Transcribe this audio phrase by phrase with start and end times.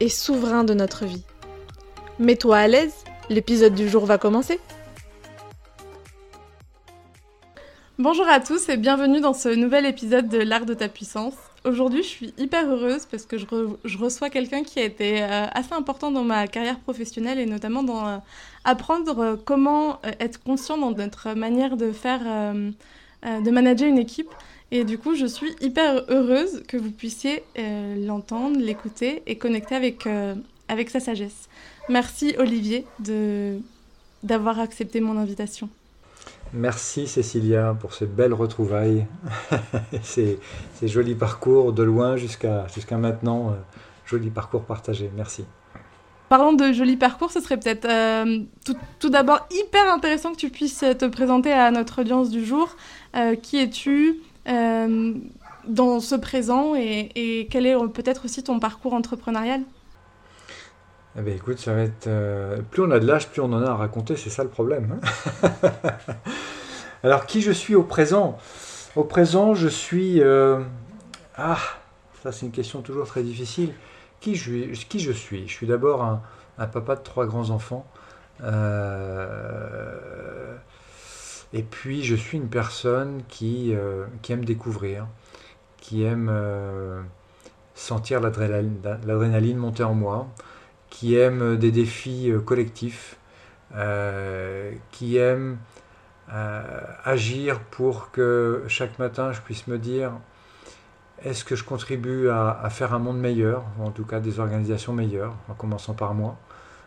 [0.00, 1.22] et souverains de notre vie.
[2.18, 2.94] Mets-toi à l'aise,
[3.30, 4.60] l'épisode du jour va commencer.
[7.98, 11.34] Bonjour à tous et bienvenue dans ce nouvel épisode de l'art de ta puissance.
[11.64, 15.72] Aujourd'hui, je suis hyper heureuse parce que je, reçois quelqu'un qui a été euh, assez
[15.72, 18.16] important dans ma carrière professionnelle et notamment dans euh,
[18.64, 22.20] apprendre euh, comment être conscient dans notre manière de faire,
[23.24, 24.30] de manager une équipe.
[24.70, 30.06] Et du coup, je suis hyper heureuse que vous puissiez l'entendre, l'écouter et connecter avec,
[30.68, 31.48] avec sa sagesse.
[31.88, 32.84] Merci Olivier
[34.22, 35.70] d'avoir accepté mon invitation.
[36.52, 39.06] Merci Cécilia pour ces belles retrouvailles,
[40.02, 40.38] ces,
[40.74, 43.54] ces, jolis parcours de loin jusqu'à jusqu'à maintenant, euh,
[44.06, 45.10] joli parcours partagé.
[45.14, 45.44] Merci.
[46.30, 48.40] Parlant de jolis parcours, ce serait peut-être euh,
[48.98, 52.76] tout, d'abord hyper intéressant que tu puisses te présenter à notre audience du jour.
[53.16, 54.16] Euh, qui es-tu?
[54.48, 59.62] Dans ce présent et, quel est peut-être aussi ton parcours entrepreneurial?
[61.18, 62.06] Eh bien, écoute, ça va être.
[62.06, 64.50] Euh, plus on a de l'âge, plus on en a à raconter, c'est ça le
[64.50, 65.00] problème.
[65.42, 65.50] Hein.
[67.02, 68.38] Alors, qui je suis au présent?
[68.94, 70.22] Au présent, je suis.
[70.22, 70.60] Euh,
[71.36, 71.58] ah,
[72.22, 73.72] ça, c'est une question toujours très difficile.
[74.20, 75.66] Qui je, suis Je suis?
[75.66, 77.86] D'abord un, papa de trois grands-enfants.
[78.42, 79.96] Euh,
[81.52, 83.74] et puis, je suis une personne qui,
[84.22, 85.06] qui aime découvrir,
[85.78, 86.30] qui aime
[87.74, 90.28] sentir l'adrénaline monter en moi
[90.90, 93.16] qui aime des défis euh, collectifs,
[93.74, 95.58] euh, qui aime
[96.32, 100.12] euh, agir pour que chaque matin je puisse me dire
[101.24, 104.92] est-ce que je contribue à, faire un monde meilleur, ou en tout cas des organisations
[104.92, 106.36] meilleures, en commençant par moi,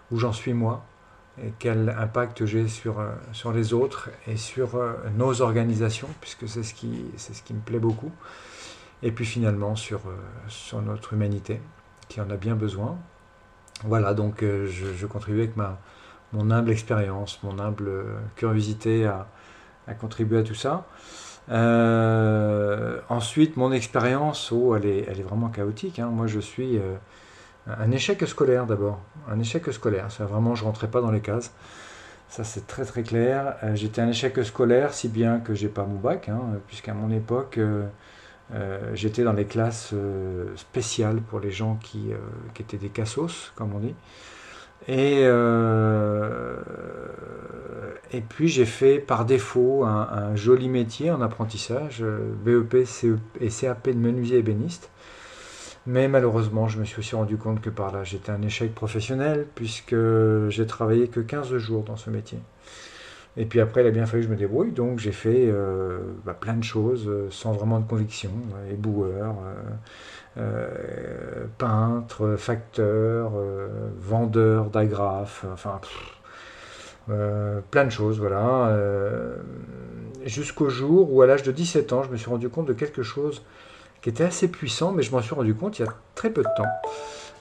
[0.10, 0.86] où j'en suis moi,
[1.40, 4.80] et quel impact j'ai sur, sur les autres et sur
[5.16, 8.12] nos organisations, puisque c'est ce, qui, c'est ce qui me plaît beaucoup,
[9.02, 10.02] et puis finalement sur,
[10.48, 11.62] sur notre humanité,
[12.10, 12.98] qui en a bien besoin,
[13.84, 15.80] voilà, donc euh, je, contribue avec ma,
[16.34, 18.04] mon humble expérience, mon humble euh,
[18.36, 19.28] curiosité à,
[19.88, 20.86] à, contribuer à tout ça.
[21.50, 25.98] Euh, ensuite, mon expérience, oh, elle, est, elle est vraiment chaotique.
[25.98, 26.08] Hein.
[26.08, 26.80] Moi, je suis
[27.68, 29.00] un échec scolaire d'abord.
[29.30, 30.08] Un échec scolaire.
[30.10, 31.54] C'est vraiment, je rentrais pas dans les cases.
[32.30, 33.56] Ça, c'est très très clair.
[33.74, 37.60] J'étais un échec scolaire, si bien que j'ai pas mon bac, hein, puisqu'à mon époque,
[38.54, 42.18] euh, j'étais dans les classes euh, spéciales pour les gens qui, euh,
[42.60, 43.96] étaient des cassos, comme on dit.
[44.88, 45.28] Et,
[48.30, 52.04] puis j'ai fait par défaut un, joli métier en apprentissage,
[52.44, 54.90] BEP CE et CAP de menuisier ébéniste.
[55.88, 59.48] Mais malheureusement, je me suis aussi rendu compte que par là, j'étais un échec professionnel
[59.56, 59.96] puisque
[60.50, 62.40] j'ai travaillé que 15 jours dans ce métier.
[63.38, 66.00] Et puis après, il a bien fallu que je me débrouille, donc j'ai fait euh,
[66.26, 68.32] bah, plein de choses euh, sans vraiment de conviction.
[68.70, 69.36] Éboueur,
[70.38, 73.32] euh, peintre, facteur,
[73.98, 75.80] vendeur d'agrafes, enfin
[77.72, 78.78] plein de choses, voilà.
[80.26, 83.02] Jusqu'au jour où, à l'âge de 17 ans, je me suis rendu compte de quelque
[83.02, 83.44] chose
[84.02, 86.42] qui était assez puissant, mais je m'en suis rendu compte il y a très peu
[86.42, 86.70] de temps.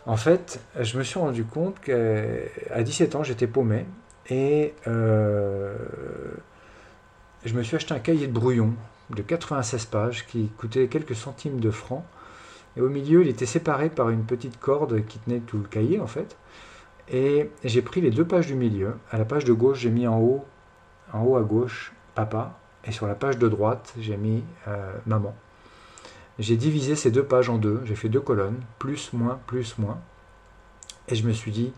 [0.07, 3.87] En fait, je me suis rendu compte qu'à 17 ans, j'étais paumé
[4.29, 5.75] et euh,
[7.45, 8.75] je me suis acheté un cahier de brouillon
[9.11, 12.05] de 96 pages qui coûtait quelques centimes de francs.
[12.77, 16.01] Et au milieu, il était séparé par une petite corde qui tenait tout le cahier
[16.01, 16.37] en fait.
[17.09, 18.95] Et j'ai pris les deux pages du milieu.
[19.11, 20.45] À la page de gauche, j'ai mis en haut,
[21.13, 22.57] en haut à gauche, papa.
[22.85, 25.35] Et sur la page de droite, j'ai mis euh, maman.
[26.41, 27.83] J'ai divisé ces deux pages en deux.
[27.85, 29.99] J'ai fait deux colonnes, plus, moins, plus, moins.
[31.09, 31.73] Et je me suis dit,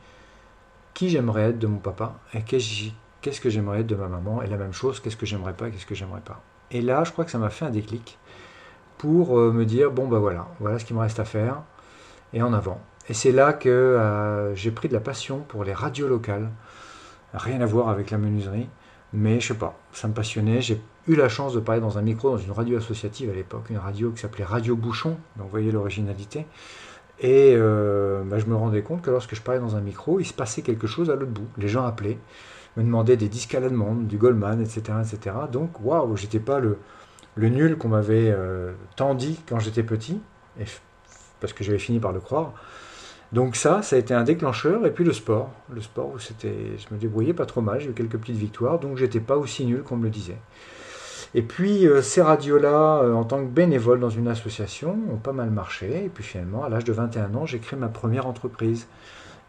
[0.95, 4.47] qui j'aimerais être de mon papa et qu'est-ce que j'aimerais être de ma maman et
[4.47, 6.41] la même chose, qu'est-ce que j'aimerais pas, qu'est-ce que j'aimerais pas.
[6.71, 8.19] Et là, je crois que ça m'a fait un déclic
[8.99, 11.63] pour euh, me dire bon bah voilà, voilà ce qu'il me reste à faire
[12.33, 12.81] et en avant.
[13.09, 16.51] Et c'est là que euh, j'ai pris de la passion pour les radios locales,
[17.35, 18.69] rien à voir avec la menuiserie,
[19.13, 20.63] mais je sais pas, ça me passionnait.
[20.63, 23.67] J'ai eu la chance de parler dans un micro dans une radio associative à l'époque,
[23.71, 26.47] une radio qui s'appelait Radio Bouchon, donc vous voyez l'originalité.
[27.21, 30.25] Et euh, bah, je me rendais compte que lorsque je parlais dans un micro, il
[30.25, 31.47] se passait quelque chose à l'autre bout.
[31.57, 32.19] Les gens appelaient,
[32.77, 34.99] me demandaient des disques à la demande, du Goldman, etc.
[35.01, 35.37] etc.
[35.51, 36.79] Donc, waouh, j'étais pas le,
[37.37, 40.21] nul qu'on m'avait euh, tant dit quand j'étais petit,
[41.41, 42.55] parce que j'avais fini par le croire.
[43.33, 44.87] Donc ça, ça a été un déclencheur.
[44.87, 45.51] Et puis le sport.
[45.73, 48.99] Le sport où je me débrouillais pas trop mal, j'ai eu quelques petites victoires, donc
[48.99, 50.39] j'étais pas aussi nul qu'on me le disait.
[51.35, 55.33] Et puis euh, ces radios-là, euh, en tant que bénévole dans une association, ont pas
[55.33, 56.05] mal marché.
[56.05, 58.87] Et puis finalement, à l'âge de 21 ans, j'ai créé ma première entreprise.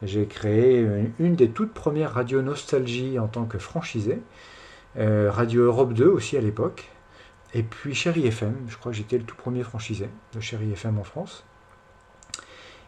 [0.01, 0.85] J'ai créé
[1.19, 4.21] une, des toutes premières radios Nostalgie en tant que franchisé.
[4.97, 6.89] Euh, Radio Europe 2 aussi à l'époque.
[7.53, 10.99] Et puis Chéri FM, je crois que j'étais le tout premier franchisé de Chéri FM
[10.99, 11.45] en France.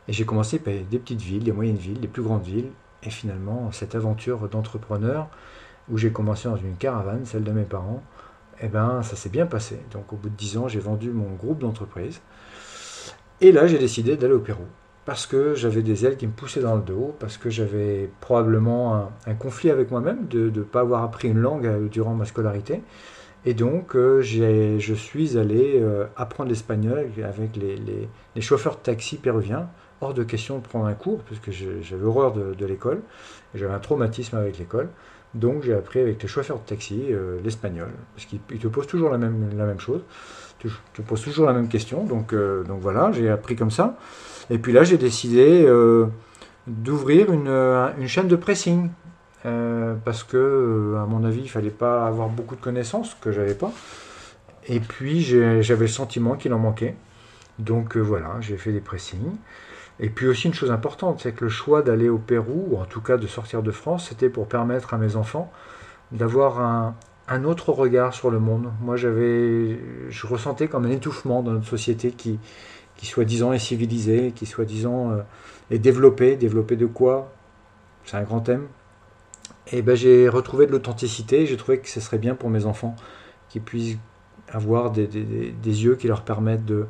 [0.07, 2.69] Et j'ai commencé par des petites villes, des moyennes villes, des plus grandes villes.
[3.03, 5.27] Et finalement, cette aventure d'entrepreneur,
[5.89, 8.03] où j'ai commencé dans une caravane, celle de mes parents,
[8.61, 9.79] eh ben, ça s'est bien passé.
[9.91, 12.21] Donc au bout de 10 ans, j'ai vendu mon groupe d'entreprise.
[13.41, 14.65] Et là, j'ai décidé d'aller au Pérou.
[15.05, 19.11] Parce que j'avais des ailes qui me poussaient dans le dos, parce que j'avais probablement
[19.27, 22.81] un, conflit avec moi-même de ne pas avoir appris une langue euh, durant ma scolarité.
[23.45, 29.17] Et donc, euh, je suis allé euh, apprendre l'espagnol avec les, les, chauffeurs de taxi
[29.17, 29.69] péruviens.
[30.01, 33.01] Hors de question de prendre un cours, puisque j'avais horreur de, l'école.
[33.53, 34.89] J'avais un traumatisme avec l'école.
[35.35, 39.09] Donc j'ai appris avec les chauffeurs de taxi euh, l'espagnol, parce qu'ils te posent toujours
[39.09, 40.01] la même, chose,
[40.59, 43.97] tu te poses toujours la même question, donc, euh, donc voilà, j'ai appris comme ça.
[44.49, 46.05] Et puis là j'ai décidé euh,
[46.67, 48.89] d'ouvrir une, une, chaîne de pressing,
[49.43, 53.73] parce que à mon avis il fallait pas avoir beaucoup de connaissances, que j'avais pas.
[54.67, 56.95] Et puis j'avais le sentiment qu'il en manquait.
[57.59, 59.35] Donc voilà, j'ai fait des pressings.
[59.99, 62.85] Et puis aussi une chose importante, c'est que le choix d'aller au Pérou, ou en
[62.85, 65.51] tout cas de sortir de France, c'était pour permettre à mes enfants
[66.11, 68.71] d'avoir un, autre regard sur le monde.
[68.81, 72.39] Moi, j'avais, je ressentais comme un étouffement dans notre société qui,
[72.97, 75.21] qui soi-disant est civilisée, qui soi-disant euh,
[75.71, 76.35] est développée.
[76.35, 77.31] Développée de quoi?
[78.03, 78.67] C'est un grand thème.
[79.71, 81.45] Et ben, j'ai retrouvé de l'authenticité.
[81.45, 82.95] J'ai trouvé que ce serait bien pour mes enfants
[83.49, 83.97] qu'ils puissent
[84.49, 85.07] avoir des
[85.63, 86.85] yeux qui leur permettent de,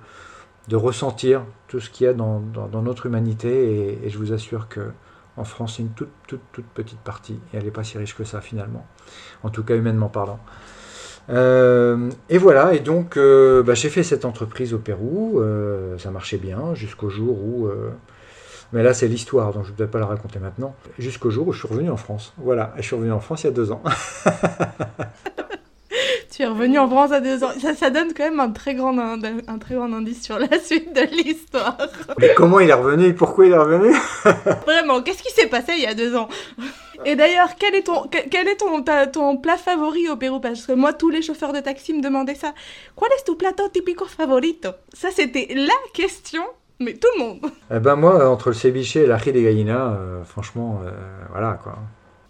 [0.67, 2.41] de ressentir tout ce qu'il y a dans,
[2.81, 3.99] notre humanité.
[4.03, 4.91] Et, je vous assure que
[5.37, 7.39] en France, c'est une toute, toute, toute petite partie.
[7.53, 8.85] Et elle n'est pas si riche que ça, finalement.
[9.43, 10.39] En tout cas, humainement parlant.
[11.29, 16.11] Euh, et voilà, et donc euh, bah, j'ai fait cette entreprise au Pérou, euh, ça
[16.11, 17.67] marchait bien jusqu'au jour où...
[18.73, 20.75] mais là c'est l'histoire, donc je ne vais pas la raconter maintenant.
[20.99, 22.33] Jusqu'au jour où je suis revenu en France.
[22.37, 23.81] Voilà, je suis revenu en France il y a deux ans.
[26.35, 27.51] Tu es revenu en France à deux ans.
[27.61, 30.93] Ça, ça donne quand même un très, grand, un, très grand indice sur la suite
[30.93, 31.77] de l'histoire.
[32.19, 33.13] Mais comment il est revenu?
[33.13, 33.95] Pourquoi il est revenu?
[34.65, 36.27] Vraiment, qu'est-ce qui s'est passé il y a deux ans?
[37.05, 38.83] Et d'ailleurs, quel est, ton, quel est ton,
[39.13, 40.41] ton plat favori au Pérou?
[40.41, 42.53] Parce que moi, tous les chauffeurs de taxi me demandaient ça.
[42.99, 44.71] Quel est ton plateau typico favorito?
[44.91, 46.43] Ça, c'était la question,
[46.81, 47.39] mais tout le monde.
[47.73, 50.91] Eh ben moi, entre le ceviche et l'ají de gallina, euh, franchement, euh,
[51.31, 51.77] voilà quoi.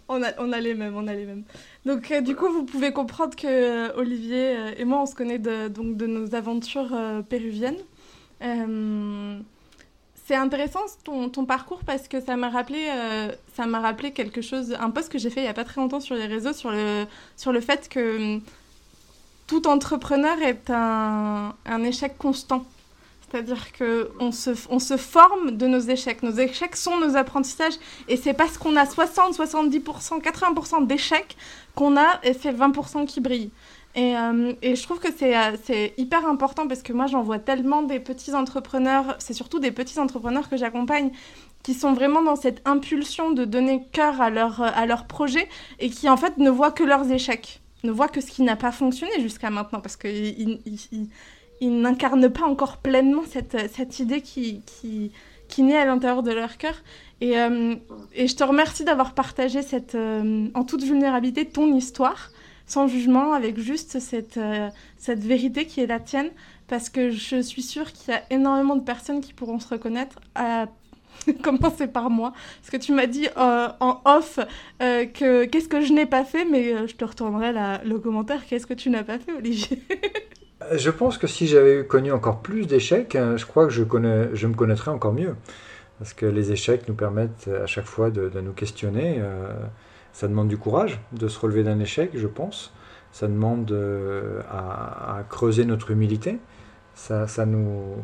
[0.08, 1.42] On a, on a les mêmes, on a les mêmes.
[1.84, 5.14] Donc, euh, du coup, vous pouvez comprendre que euh, Olivier euh, et moi, on se
[5.14, 6.96] connaît de, donc, de nos aventures
[7.28, 7.78] péruviennes.
[10.26, 12.88] c'est intéressant ton, parcours parce que ça m'a rappelé,
[13.54, 15.80] ça m'a rappelé quelque chose, un post que j'ai fait il y a pas très
[15.80, 17.06] longtemps sur les réseaux sur le,
[17.36, 18.42] sur le fait que hum,
[19.46, 22.64] tout entrepreneur est un, un échec constant.
[23.30, 26.22] C'est-à-dire qu'on se, forme de nos échecs.
[26.22, 27.74] Nos échecs sont nos apprentissages.
[28.08, 31.36] Et c'est parce qu'on a 60, 70%, 80% d'échecs
[31.74, 33.50] qu'on a ces 20% qui brillent.
[33.96, 37.38] Et, euh, et, je trouve que euh, c'est hyper important parce que moi, j'en vois
[37.38, 41.10] tellement des petits entrepreneurs, c'est surtout des petits entrepreneurs que j'accompagne,
[41.62, 46.10] qui sont vraiment dans cette impulsion de donner cœur à leur, leur projet et qui,
[46.10, 49.18] en fait, ne voient que leurs échecs, ne voient que ce qui n'a pas fonctionné
[49.20, 51.08] jusqu'à maintenant parce qu'ils ils
[51.62, 55.10] n'incarnent pas encore pleinement cette, cette idée qui, qui,
[55.48, 56.74] qui naît à l'intérieur de leur cœur.
[57.20, 57.74] Et, euh,
[58.14, 62.30] et, je te remercie d'avoir partagé cette, euh, en toute vulnérabilité ton histoire,
[62.66, 66.30] sans jugement, avec juste cette, euh, cette vérité qui est la tienne,
[66.68, 70.20] parce que je suis sûre qu'il y a énormément de personnes qui pourront se reconnaître.
[70.34, 70.66] À
[71.42, 74.38] commencer par moi, parce que tu m'as dit en off
[74.78, 78.74] que qu'est-ce que je n'ai pas fait, mais je te retournerai le commentaire, qu'est-ce que
[78.74, 79.82] tu n'as pas fait, Olivier?
[80.72, 84.54] Je pense que si j'avais connu encore plus d'échecs, hein, je crois que je, me
[84.54, 85.34] connaîtrais encore mieux.
[85.98, 89.16] Parce que les échecs nous permettent à chaque fois de, nous questionner.
[89.18, 89.52] Euh,
[90.12, 92.72] ça demande du courage de se relever d'un échec, je pense.
[93.12, 96.38] Ça demande euh, à, creuser notre humilité.
[96.94, 97.96] Ça, ça, nous,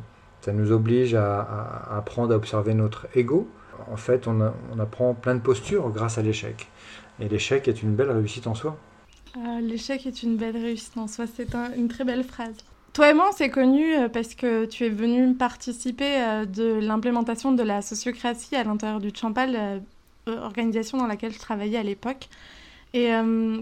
[0.43, 3.49] ça nous oblige à, apprendre à observer notre ego.
[3.91, 6.69] En fait, on, on apprend plein de postures grâce à l'échec.
[7.19, 8.77] Et l'échec est une belle réussite en soi.
[9.35, 12.57] Ah, l'échec est une belle réussite en soi, c'est une très belle phrase.
[12.93, 16.75] Toi et moi, on s'est connus euh, parce que tu es venu participer euh, de
[16.75, 19.79] l'implémentation de la sociocratie à l'intérieur du Champal, euh,
[20.43, 22.29] organisation dans laquelle je travaillais à l'époque.
[22.95, 23.11] Et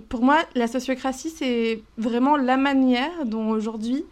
[0.09, 4.05] pour moi, la sociocratie, c'est vraiment la manière dont aujourd'hui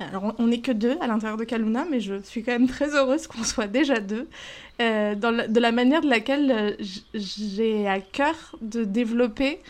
[0.00, 2.94] Alors, on n'est que deux à l'intérieur de Kaluna, mais je suis quand même très
[2.94, 4.28] heureuse qu'on soit déjà deux,
[4.78, 6.76] de la manière de laquelle
[7.14, 9.60] j'ai à cœur de développer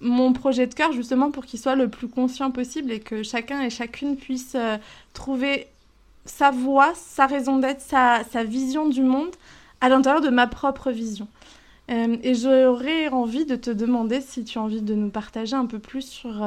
[0.00, 3.62] mon projet de cœur, justement pour qu'il soit le plus conscient possible et que chacun
[3.62, 4.76] et chacune puisse euh,
[5.12, 5.66] trouver
[6.24, 9.30] sa voix, sa raison d'être, sa, vision du monde
[9.80, 11.26] à l'intérieur de ma propre vision.
[11.88, 15.78] et j'aurais envie de te demander si tu as envie de nous partager un peu
[15.78, 16.46] plus sur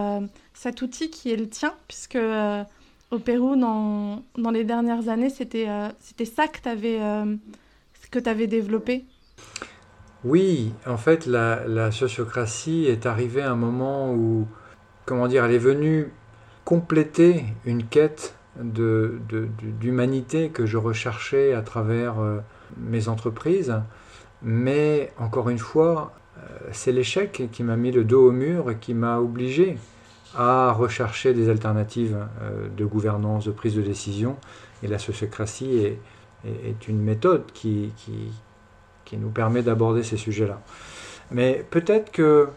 [0.53, 2.19] cet outil qui est le tien, puisque
[3.13, 7.35] au Pérou dans, dans les dernières années, c'était euh, c'était ça que tu euh,
[8.25, 9.05] avais développé
[10.23, 14.47] Oui, en fait, la, sociocratie est arrivée à un moment où,
[15.05, 16.11] comment dire, elle est venue
[16.65, 22.39] compléter une quête d'humanité que je recherchais à travers euh,
[22.77, 23.73] mes entreprises.
[24.41, 26.13] Mais encore une fois,
[26.71, 29.77] c'est l'échec qui m'a mis le dos au mur et qui m'a obligé
[30.35, 34.37] à rechercher des alternatives euh, de gouvernance, de prise de décision.
[34.81, 35.77] Et la sociocratie
[36.45, 37.93] est, une méthode qui,
[39.13, 40.59] qui nous permet d'aborder ces sujets-là.
[41.31, 42.49] Mais peut-être que,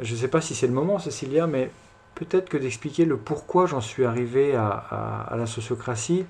[0.00, 1.70] je ne sais pas si c'est le moment, Cécilia, mais
[2.14, 6.24] peut-être que d'expliquer le pourquoi j'en suis arrivé à, à, la sociocratie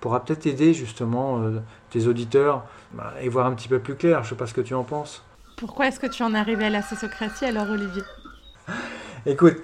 [0.00, 1.60] pourra peut-être aider justement euh,
[1.90, 4.22] tes auditeurs bah, et voir un petit peu plus clair.
[4.22, 5.24] Je ne sais pas ce que tu en penses.
[5.56, 8.02] Pourquoi est-ce que tu en es arrivé à la sociocratie alors, Olivier?
[9.26, 9.56] Écoute,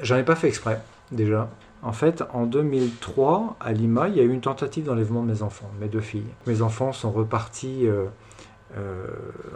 [0.00, 0.80] J'en ai pas fait exprès,
[1.12, 1.48] déjà.
[1.82, 5.42] En fait, en 2003, à Lima, il y a eu une tentative d'enlèvement de mes
[5.42, 6.26] enfants, mes deux filles.
[6.46, 8.06] Mes enfants sont repartis euh,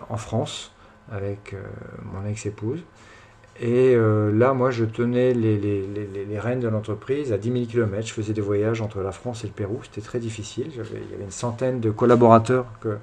[0.09, 0.73] en France
[1.11, 1.63] avec euh,
[2.13, 2.81] mon ex-épouse.
[3.61, 8.07] Et là, moi, je tenais les, rênes de l'entreprise à 10 000 km.
[8.07, 9.81] Je faisais des voyages entre la France et le Pérou.
[9.83, 10.69] C'était très difficile.
[10.71, 12.99] Il y avait une centaine de collaborateurs que,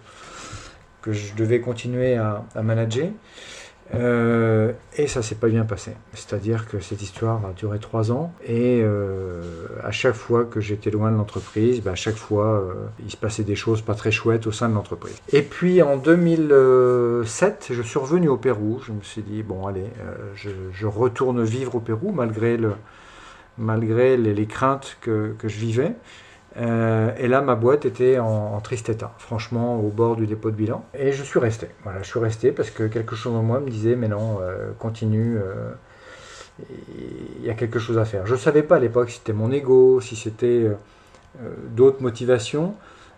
[1.01, 3.09] que je devais continuer à manager.
[3.93, 5.91] Euh, et ça s'est pas bien passé.
[6.13, 9.41] C'est-à-dire que cette histoire a duré trois ans et euh,
[9.83, 12.73] à chaque fois que j'étais loin de l'entreprise, bah, à chaque fois euh,
[13.03, 15.15] il se passait des choses pas très chouettes au sein de l'entreprise.
[15.31, 18.81] Et puis en 2007, je suis revenu au Pérou.
[18.85, 19.85] Je me suis dit bon allez,
[20.35, 22.73] je, retourne vivre au Pérou malgré, le,
[23.57, 25.93] malgré les, les craintes que, que je vivais.
[26.57, 30.55] Euh, et là, ma boîte était en, triste état, franchement, au bord du dépôt de
[30.55, 30.85] bilan.
[30.97, 31.67] Et je suis resté.
[31.83, 34.71] Voilà, je suis resté parce que quelque chose en moi me disait, mais non, euh,
[34.79, 35.37] continue.
[35.37, 35.71] Euh,
[37.39, 38.25] il y a quelque chose à faire.
[38.25, 40.71] Je ne savais pas à l'époque si c'était mon ego, si c'était
[41.75, 42.75] d'autres motivations,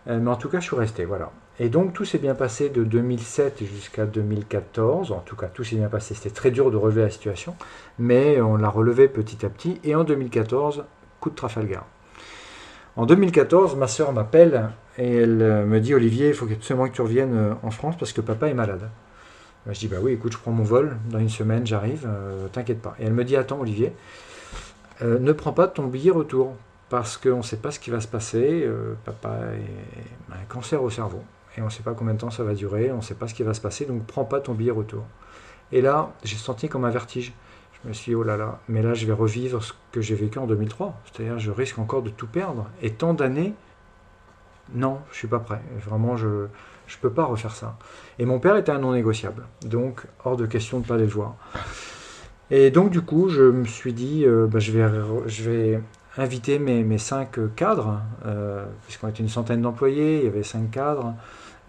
[0.08, 1.06] mais en tout cas, je suis resté.
[1.06, 1.30] Voilà.
[1.60, 5.12] Et donc, tout s'est bien passé de 2007 jusqu'à 2014.
[5.12, 6.16] En tout cas, tout s'est bien passé.
[6.16, 7.56] C'était très dur de relever la situation,
[8.00, 9.80] mais on l'a relevé petit à petit.
[9.84, 10.86] Et en 2014,
[11.20, 11.86] coup de Trafalgar.
[12.98, 16.96] En 2014, ma soeur m'appelle et elle euh, me dit Olivier, il faut absolument que
[16.96, 18.90] tu reviennes euh, en France parce que papa est malade.
[19.68, 22.48] Ben, je dis bah oui, écoute, je prends mon vol, dans une semaine j'arrive, euh,
[22.48, 22.96] t'inquiète pas.
[23.00, 23.94] Et elle me dit attends Olivier,
[25.04, 26.56] ne prends pas ton billet retour
[26.90, 28.68] parce qu'on ne sait pas ce qui va se passer.
[29.06, 29.30] papa
[30.32, 31.22] a un cancer au cerveau
[31.56, 33.28] et on ne sait pas combien de temps ça va durer, on ne sait pas
[33.28, 35.04] ce qui va se passer, donc prends pas ton billet retour.
[35.72, 37.32] Et là, j'ai senti comme un vertige.
[37.84, 40.16] Je me suis dit, oh là là, mais là je vais revivre ce que j'ai
[40.16, 41.00] vécu en 2003.
[41.06, 42.68] C'est-à-dire, je risque encore de tout perdre.
[42.82, 43.54] Et tant d'années,
[44.74, 45.62] non, je suis pas prêt.
[45.86, 46.48] Vraiment, je ne
[47.02, 47.78] peux pas refaire ça.
[48.20, 49.44] Et mon père était un non négociable.
[49.66, 51.36] Donc, hors de question de ne pas aller le voir.
[52.50, 55.82] Et donc, du coup, je me suis dit, euh, bah, je, vais,
[56.18, 60.72] inviter mes, mes cinq cadres, euh, puisqu'on était une centaine d'employés, il y avait cinq
[60.72, 61.14] cadres.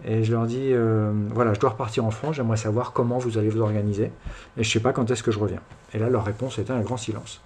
[0.05, 3.37] Et je leur dis, euh, voilà, je dois repartir en France, j'aimerais savoir comment vous
[3.37, 4.11] allez vous organiser, et
[4.55, 5.59] je ne sais pas quand est-ce que je reviens.
[5.93, 7.41] Et là, leur réponse était un grand silence.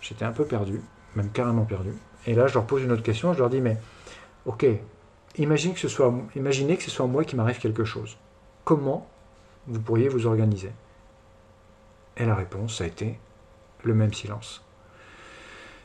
[0.00, 0.80] J'étais un peu perdu,
[1.16, 1.92] même carrément perdu.
[2.26, 3.76] Et là, je leur pose une autre question, je leur dis, mais
[4.46, 4.66] ok,
[5.36, 8.16] imaginez que ce soit, imaginez que ce soit moi qui m'arrive quelque chose.
[8.64, 9.08] Comment
[9.66, 10.72] vous pourriez vous organiser?
[12.16, 13.18] Et la réponse, a été
[13.84, 14.64] le même silence.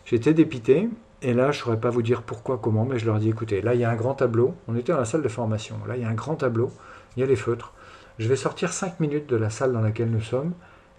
[0.05, 0.89] J'étais dépité,
[1.21, 3.61] et là, je ne saurais pas vous dire pourquoi, comment, mais je leur dis écoutez,
[3.61, 4.55] là, il y a un grand tableau.
[4.67, 5.79] On était dans la salle de formation.
[5.87, 6.69] Là, il y a un grand tableau.
[7.15, 7.71] Il y a les feutres.
[8.19, 10.53] Je vais sortir 5 minutes de la salle dans laquelle nous sommes.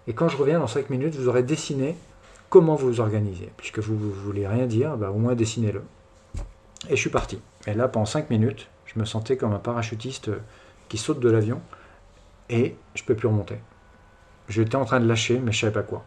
[0.07, 1.95] Et quand je reviens dans 5 minutes, vous aurez dessiné
[2.49, 3.51] comment vous vous organisez.
[3.57, 5.81] Puisque vous ne voulez rien dire, bah, au moins dessinez-le.
[6.89, 7.39] Et je suis parti.
[7.67, 10.29] Et là, pendant 5 minutes, je me sentais comme un parachutiste
[10.89, 11.61] qui saute de l'avion.
[12.49, 13.57] Et je ne peux plus remonter.
[14.47, 16.05] J'étais en train de lâcher, mais je ne savais pas quoi.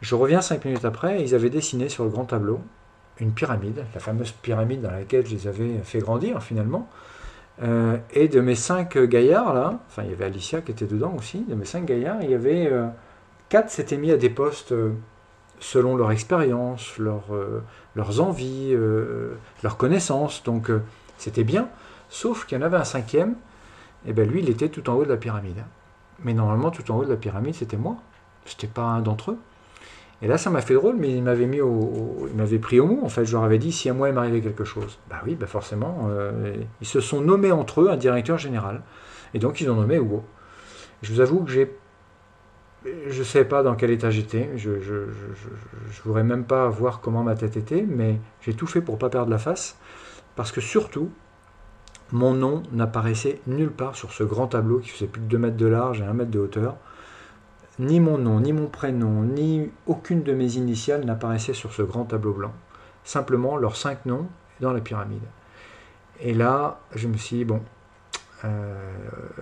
[0.00, 2.60] Je reviens 5 minutes après, et ils avaient dessiné sur le grand tableau
[3.20, 6.88] une pyramide, la fameuse pyramide dans laquelle je les avais fait grandir finalement.
[7.62, 11.14] Euh, et de mes cinq gaillards là, enfin il y avait Alicia qui était dedans
[11.18, 12.86] aussi, de mes cinq gaillards, il y avait euh,
[13.50, 14.92] quatre s'étaient mis à des postes euh,
[15.58, 17.24] selon leur expérience, leur,
[17.94, 18.74] leurs envies,
[19.62, 20.42] leurs connaissances.
[20.42, 20.70] Donc
[21.18, 21.68] c'était bien,
[22.08, 23.34] sauf qu'il y en avait un cinquième,
[24.06, 25.62] et ben lui il était tout en haut de la pyramide.
[26.24, 27.96] Mais normalement tout en haut de la pyramide c'était moi,
[28.46, 29.38] c'était pas un d'entre eux.
[30.22, 33.00] Et là, ça m'a fait drôle, mais il m'avait mis au, il pris au mot.
[33.02, 34.98] En fait, je leur avais dit si à moi il m'arrivait quelque chose.
[35.08, 38.82] Bah oui, bah forcément, euh, ils se sont nommés entre eux un directeur général,
[39.32, 40.22] et donc ils ont nommé Hugo.
[41.02, 41.74] Je vous avoue que j'ai,
[42.84, 44.50] je ne savais pas dans quel état j'étais.
[44.56, 45.06] Je, je,
[45.90, 49.08] je, voudrais même pas voir comment ma tête était, mais j'ai tout fait pour pas
[49.08, 49.78] perdre la face,
[50.36, 51.10] parce que surtout,
[52.12, 55.56] mon nom n'apparaissait nulle part sur ce grand tableau qui faisait plus de 2 mètres
[55.56, 56.76] de large et 1 mètre de hauteur.
[57.80, 62.04] Ni mon nom, ni mon prénom, ni aucune de mes initiales n'apparaissait sur ce grand
[62.04, 62.52] tableau blanc.
[63.04, 64.26] Simplement leurs cinq noms
[64.60, 65.22] dans la pyramide.
[66.20, 67.62] Et là, je me suis dit, bon,
[68.44, 68.74] euh,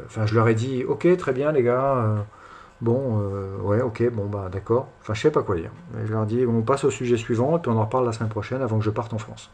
[0.07, 2.19] enfin, je leur ai dit, ok, très bien, les gars, euh,
[2.81, 4.87] bon, euh, ouais, ok, bon, bah, d'accord.
[5.01, 5.73] Enfin, je sais pas quoi dire.
[6.05, 8.13] je leur ai dit, on passe au sujet suivant, et puis on en reparle la
[8.13, 9.51] semaine prochaine avant que je parte en France.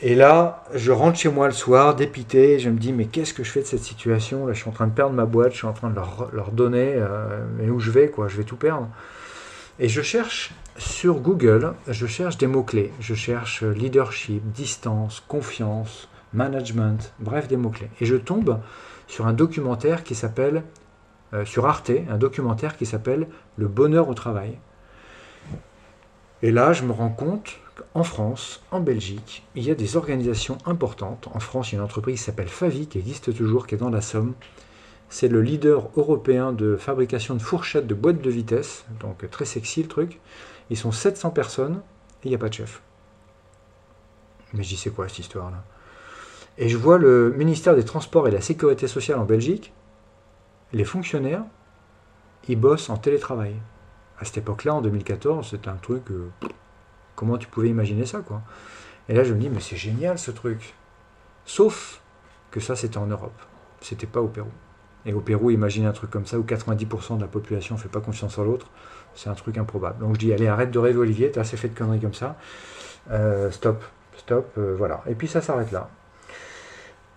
[0.00, 3.42] Et là, je rentre chez moi le soir, dépité, je me dis, mais qu'est-ce que
[3.42, 5.58] je fais de cette situation Là, je suis en train de perdre ma boîte, je
[5.58, 8.28] suis en train de leur, donner, euh, mais où je vais, quoi?
[8.28, 8.88] Je vais tout perdre.
[9.80, 12.92] Et je cherche sur Google, je cherche des mots-clés.
[13.00, 17.90] Je cherche leadership, distance, confiance, management, bref, des mots-clés.
[18.00, 18.60] Et je tombe
[19.08, 20.62] sur un documentaire qui s'appelle,
[21.34, 23.26] euh, sur Arte, un documentaire qui s'appelle
[23.56, 24.58] Le bonheur au travail.
[26.42, 27.58] Et là, je me rends compte
[27.94, 31.28] en France, en Belgique, il y a des organisations importantes.
[31.34, 33.78] En France, il y a une entreprise qui s'appelle Favi, qui existe toujours, qui est
[33.78, 34.34] dans la Somme.
[35.08, 39.82] C'est le leader européen de fabrication de fourchettes de boîtes de vitesse, donc très sexy
[39.82, 40.20] le truc.
[40.70, 41.80] Ils sont 700 personnes
[42.22, 42.82] et il n'y a pas de chef.
[44.52, 45.64] Mais je dis, c'est quoi cette histoire-là?
[46.58, 49.72] Et je vois le ministère des Transports et de la Sécurité sociale en Belgique,
[50.72, 51.44] les fonctionnaires,
[52.48, 53.54] ils bossent en télétravail.
[54.18, 56.10] À cette époque-là, en 2014, c'était un truc.
[56.10, 56.30] Euh,
[57.18, 58.42] Comment tu pouvais imaginer ça, quoi
[59.08, 60.74] Et là, je me dis, mais c'est génial ce truc.
[61.44, 62.00] Sauf
[62.52, 63.34] que ça, c'était en Europe.
[63.80, 64.52] C'était pas au Pérou.
[65.04, 67.88] Et au Pérou, imaginez un truc comme ça où 90% de la population ne fait
[67.88, 68.68] pas confiance en l'autre.
[69.16, 69.98] C'est un truc improbable.
[69.98, 72.36] Donc je dis, allez, arrête de rêver, Olivier, t'as assez fait de conneries comme ça.
[73.10, 73.84] Euh, stop,
[74.16, 75.02] stop, euh, voilà.
[75.08, 75.90] Et puis ça s'arrête là.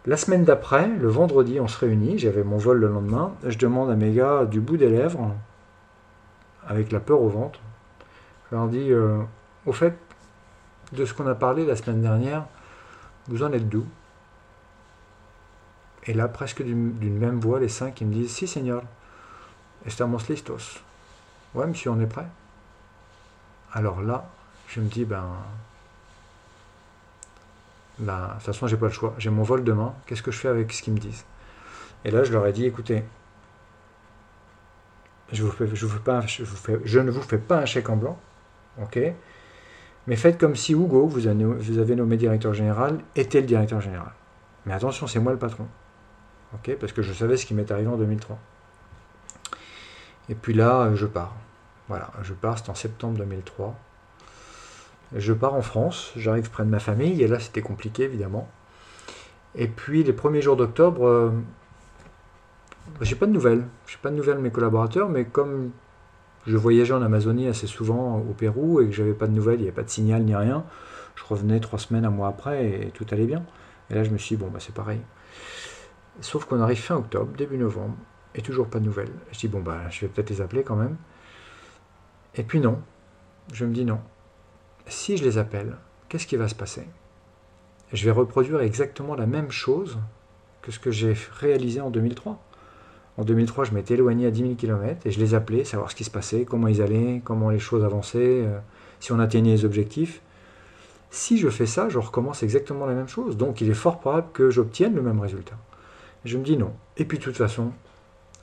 [0.07, 2.17] La semaine d'après, le vendredi, on se réunit.
[2.17, 3.35] J'avais mon vol le lendemain.
[3.45, 5.35] Je demande à mes gars du bout des lèvres,
[6.67, 7.59] avec la peur au ventre.
[8.49, 9.19] Je leur dis, euh,
[9.65, 9.97] au fait,
[10.91, 12.45] de ce qu'on a parlé la semaine dernière,
[13.27, 13.85] vous en êtes d'où?
[16.05, 18.83] Et là, presque d'une même voix, les cinq, ils me disent Si, Seigneur,
[19.85, 20.79] estamos listos.
[21.53, 22.27] Ouais, monsieur, on est prêt.
[23.73, 24.29] Alors là,
[24.67, 25.25] je me dis Ben.
[27.99, 29.13] Ben, de toute façon, j'ai pas le choix.
[29.19, 29.93] J'ai mon vol demain.
[30.07, 31.25] Qu'est-ce que je fais avec ce qu'ils me disent?
[32.03, 33.03] Et là, je leur ai dit Écoutez,
[35.31, 38.19] je, je ne vous fais pas un chèque en blanc.
[38.81, 38.99] Ok?
[40.07, 44.11] Mais faites comme si Hugo, vous avez, nommé directeur général, était le directeur général.
[44.65, 45.67] Mais attention, c'est moi le patron.
[46.53, 48.37] ok Parce que je savais ce qui m'est arrivé en 2003.
[50.29, 51.35] Et puis là, je pars.
[51.87, 53.75] Voilà, je pars, c'est en septembre 2003.
[55.15, 58.49] Je pars en France, j'arrive près de ma famille, et là c'était compliqué évidemment.
[59.55, 61.31] Et puis les premiers jours d'octobre, euh,
[63.01, 63.65] j'ai pas de nouvelles.
[63.87, 65.71] J'ai pas de nouvelles de mes collaborateurs, mais comme
[66.47, 69.63] je voyageais en Amazonie assez souvent au Pérou et que j'avais pas de nouvelles, il
[69.63, 70.65] n'y avait pas de signal ni rien.
[71.15, 73.43] Je revenais trois semaines, un mois après et tout allait bien.
[73.89, 75.01] Et là, je me suis dit, bon, bah, c'est pareil.
[76.21, 77.95] Sauf qu'on arrive fin octobre, début novembre,
[78.35, 79.11] et toujours pas de nouvelles.
[79.31, 80.97] Je dis, bon, bah, je vais peut-être les appeler quand même.
[82.35, 82.79] Et puis non,
[83.51, 83.99] je me dis non.
[84.87, 85.75] Si je les appelle,
[86.09, 86.87] qu'est-ce qui va se passer?
[87.91, 89.99] Je vais reproduire exactement la même chose
[90.61, 92.41] que ce que j'ai réalisé en 2003.
[93.17, 95.95] En 2003, je m'étais éloigné à 10 000 km et je les appelais, savoir ce
[95.95, 98.57] qui se passait, comment ils allaient, comment les choses avançaient, euh,
[98.99, 100.21] si on atteignait les objectifs.
[101.09, 103.35] Si je fais ça, je recommence exactement la même chose.
[103.35, 105.57] Donc il est fort probable que j'obtienne le même résultat.
[106.23, 106.73] Je me dis non.
[106.97, 107.71] Et puis de toute façon,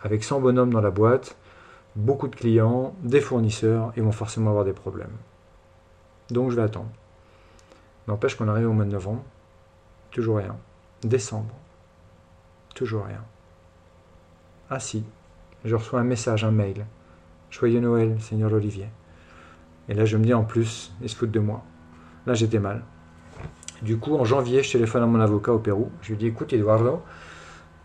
[0.03, 1.37] avec 100 bonhommes dans la boîte,
[1.97, 5.17] beaucoup de clients, des fournisseurs, ils vont forcément avoir des problèmes.
[6.31, 6.91] Donc je vais attendre.
[8.07, 9.23] N'empêche qu'on arrive au mois de novembre,
[10.11, 10.57] toujours rien.
[11.03, 11.55] Décembre,
[12.75, 13.23] toujours rien.
[14.71, 15.03] Ah si,
[15.65, 16.85] je reçois un message, un mail.
[17.51, 18.89] Joyeux Noël, Seigneur Olivier.
[19.89, 21.65] Et là, je me dis en plus, ils se foutent de moi.
[22.27, 22.83] Là, j'étais mal.
[23.81, 25.91] Du coup, en janvier, je téléphone à mon avocat au Pérou.
[26.03, 27.01] Je lui dis écoute, Eduardo,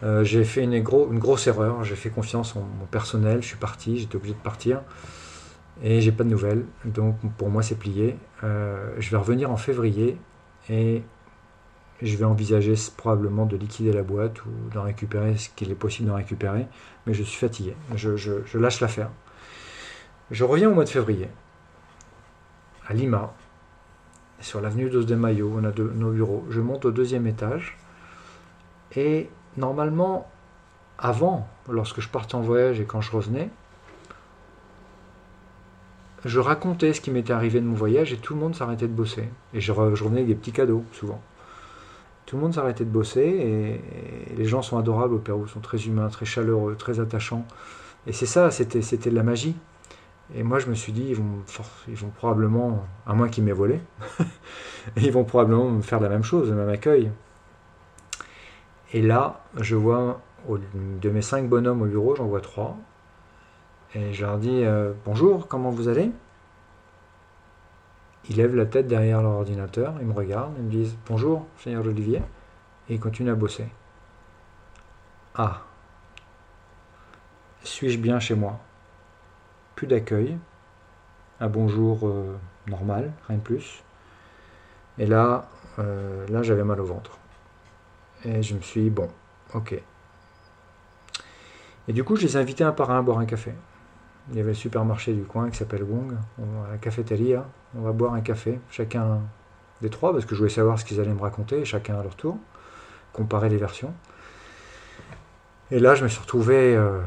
[0.03, 1.85] euh, j'ai fait une, grosse erreur.
[1.85, 3.41] J'ai fait confiance en mon personnel.
[3.41, 3.99] Je suis parti.
[3.99, 4.81] J'étais obligé de partir.
[5.81, 6.65] Et j'ai pas de nouvelles.
[6.83, 8.17] Donc, pour moi, c'est plié.
[8.43, 10.17] Euh, je vais revenir en février.
[10.69, 11.03] Et
[12.01, 16.09] je vais envisager probablement de liquider la boîte ou d'en récupérer ce qu'il est possible
[16.09, 16.67] d'en récupérer,
[17.05, 19.09] mais je suis fatigué, je, lâche l'affaire.
[20.31, 21.29] Je reviens au mois de février,
[22.87, 23.33] à Lima,
[24.39, 26.45] sur l'avenue dos de Mayo, on a nos bureaux.
[26.49, 27.77] Je monte au deuxième étage,
[28.95, 30.29] et normalement,
[30.97, 33.49] avant, lorsque je partais en voyage et quand je revenais,
[36.25, 38.93] je racontais ce qui m'était arrivé de mon voyage et tout le monde s'arrêtait de
[38.93, 39.29] bosser.
[39.53, 41.21] Et je, revenais avec des petits cadeaux, souvent.
[42.25, 45.85] Tout le monde s'arrêtait de bosser et, les gens sont adorables au Pérou, sont très
[45.85, 47.45] humains, très chaleureux, très attachants.
[48.07, 49.55] Et c'est ça, c'était, de la magie.
[50.35, 51.43] Et moi, je me suis dit, ils vont,
[51.87, 53.79] ils vont probablement, à moins qu'ils m'aient volé,
[54.97, 57.11] ils vont probablement me faire la même chose, le même accueil.
[58.93, 62.77] Et là, je vois, de mes cinq bonhommes au bureau, j'en vois trois.
[63.95, 66.11] Et je leur dis euh, Bonjour, comment vous allez?
[68.29, 71.85] Ils lèvent la tête derrière leur ordinateur, ils me regardent, ils me disent Bonjour, Seigneur
[71.85, 72.21] Olivier,
[72.89, 73.67] et ils continuent à bosser.
[75.35, 75.61] Ah
[77.63, 78.59] Suis-je bien chez moi?
[79.75, 80.37] Plus d'accueil,
[81.39, 83.83] un bonjour euh, normal, rien de plus.
[84.97, 87.17] Et là, euh, là j'avais mal au ventre.
[88.23, 89.09] Et je me suis bon,
[89.53, 89.75] ok.
[91.87, 93.53] Et du coup, je les ai invités un par un à boire un café.
[94.29, 96.13] Il y avait le supermarché du coin qui s'appelle Wong,
[96.71, 97.45] la cafétéria.
[97.75, 99.19] On va boire un café, chacun
[99.81, 102.15] des trois, parce que je voulais savoir ce qu'ils allaient me raconter, chacun à leur
[102.15, 102.37] tour,
[103.11, 103.93] comparer les versions.
[105.71, 107.01] Et là, je me suis retrouvé euh,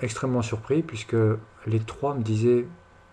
[0.00, 1.16] extrêmement surpris, puisque
[1.66, 2.66] les trois me disaient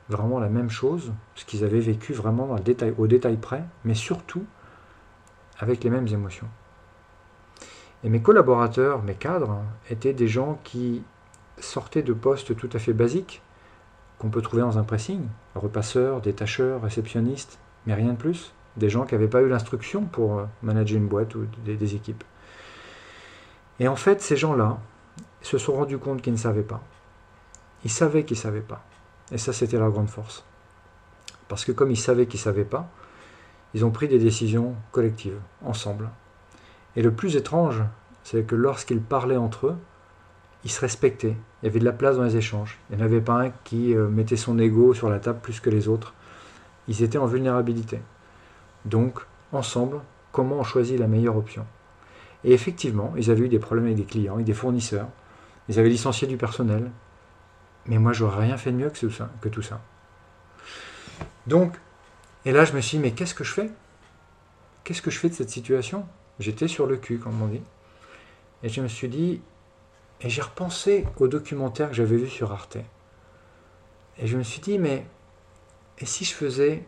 [0.07, 4.45] vraiment la même chose, ce qu'ils avaient vécu vraiment détail, au détail près, mais surtout
[5.59, 6.47] avec les mêmes émotions.
[8.03, 11.03] Et mes collaborateurs, mes cadres, étaient des gens qui
[11.61, 13.41] sortaient de postes tout à fait basiques,
[14.17, 18.53] qu'on peut trouver dans un pressing, repasseurs, détacheurs, réceptionnistes, mais rien de plus.
[18.77, 22.23] Des gens qui n'avaient pas eu l'instruction pour euh, manager une boîte ou des, équipes.
[23.79, 24.77] Et en fait, ces gens-là
[25.41, 26.81] se sont rendus compte qu'ils ne savaient pas.
[27.83, 28.83] Ils savaient qu'ils ne savaient pas.
[29.31, 30.43] Et ça, c'était leur grande force.
[31.47, 32.89] Parce que comme ils savaient qu'ils ne savaient pas,
[33.73, 36.09] ils ont pris des décisions collectives, ensemble,
[36.95, 37.83] et le plus étrange,
[38.23, 39.77] c'est que lorsqu'ils parlaient entre eux,
[40.63, 41.35] ils se respectaient.
[41.61, 42.77] Il y avait de la place dans les échanges.
[42.89, 45.59] Il n'y en avait pas un qui euh, mettait son ego sur la table plus
[45.59, 46.13] que les autres.
[46.87, 47.99] Ils étaient en vulnérabilité.
[48.85, 49.19] Donc,
[49.51, 51.65] ensemble, comment on choisit la meilleure option?
[52.43, 55.07] Et effectivement, ils avaient eu des problèmes avec des clients, avec des fournisseurs.
[55.67, 56.89] Ils avaient licencié du personnel.
[57.85, 59.29] Mais moi, j'aurais rien fait de mieux que tout ça.
[59.41, 59.81] Que tout ça.
[61.47, 61.77] Donc,
[62.45, 63.71] et là, je me suis dit, mais qu'est-ce que je fais?
[64.83, 66.05] Qu'est-ce que je fais de cette situation?
[66.39, 67.61] J'étais sur le cul, comme on dit.
[68.63, 69.41] Et je me suis dit,
[70.21, 72.77] et j'ai repensé au documentaire que j'avais vu sur Arte.
[74.17, 75.05] Et je me suis dit, mais
[75.99, 76.83] et si je faisais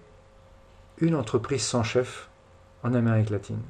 [0.97, 2.29] une entreprise sans chef
[2.83, 3.61] en Amérique latine?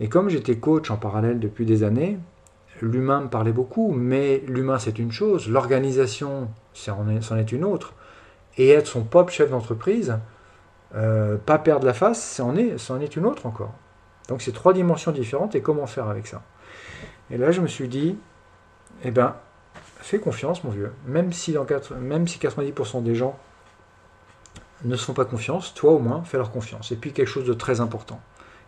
[0.00, 2.18] Et comme j'étais coach en parallèle depuis des années,
[2.82, 7.94] l'humain me parlait beaucoup, mais l'humain c'est une chose, l'organisation c'en est, une autre.
[8.58, 10.18] Et être son propre chef d'entreprise,
[10.94, 13.72] euh, pas perdre la face, c'en est, est une autre encore.
[14.28, 16.42] Donc c'est trois dimensions différentes et comment faire avec ça?
[17.30, 18.18] Et là je me suis dit,
[19.02, 19.36] eh ben,
[19.98, 21.66] fais confiance mon vieux, même si, dans
[21.98, 23.38] même si 90% des gens
[24.84, 26.92] ne se font pas confiance, toi au moins fais leur confiance.
[26.92, 28.20] Et puis quelque chose de très important,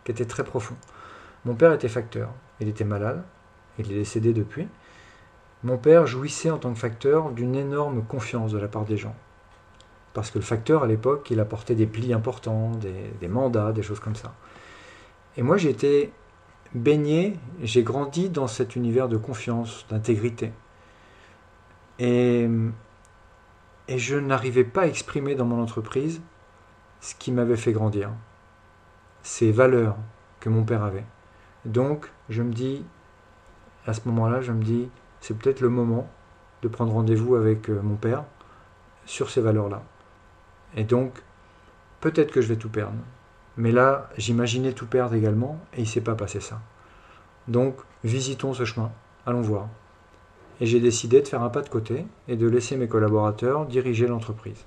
[0.05, 0.77] qui était très profond.
[1.45, 3.23] Mon père était facteur, il était malade,
[3.79, 4.69] il est décédé depuis.
[5.63, 9.15] Mon père jouissait en tant que facteur d'une énorme confiance de la part des gens
[10.19, 12.73] parce que le facteur, à l'époque, il apportait des plis importants,
[13.21, 14.35] des, mandats, des choses comme ça.
[15.37, 16.13] Et moi, été
[16.75, 20.53] baigné, j'ai grandi dans cet univers de confiance, d'intégrité.
[21.99, 22.49] Et,
[23.89, 26.21] et je n'arrivais pas à exprimer dans mon entreprise
[27.01, 28.11] ce qui m'avait fait grandir,
[29.23, 29.97] ces valeurs
[30.41, 31.05] que mon père avait.
[31.65, 32.85] Donc, je me dis,
[33.87, 34.89] à ce moment-là, je me dis,
[35.21, 36.09] c'est peut-être le moment
[36.63, 38.25] de prendre rendez-vous avec euh, mon père
[39.07, 39.83] sur ces valeurs-là.
[40.77, 41.23] Et donc,
[42.01, 42.99] peut-être que je vais tout perdre.
[43.59, 46.61] Mais là, j'imaginais tout perdre également, et il ne s'est pas passé ça.
[47.49, 48.93] Donc, visitons ce chemin,
[49.27, 49.69] allons voir.
[50.61, 54.07] Et j'ai décidé de faire un pas de côté et de laisser mes collaborateurs diriger
[54.07, 54.65] l'entreprise.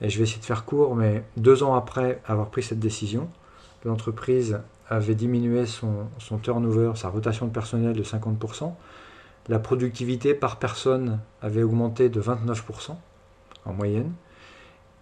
[0.00, 3.28] Et je vais essayer de faire court, mais deux ans après avoir pris cette décision,
[3.84, 6.08] l'entreprise avait diminué son,
[6.42, 8.72] turnover, sa rotation de personnel de 50%.
[9.48, 12.96] La productivité par personne avait augmenté de 29%
[13.66, 14.12] en moyenne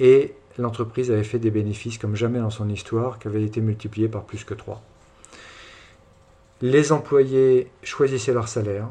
[0.00, 4.08] et l'entreprise avait fait des bénéfices comme jamais dans son histoire, qui avaient été multipliés
[4.08, 4.82] par plus que 3.
[6.60, 8.88] Les employés choisissaient leur salaire,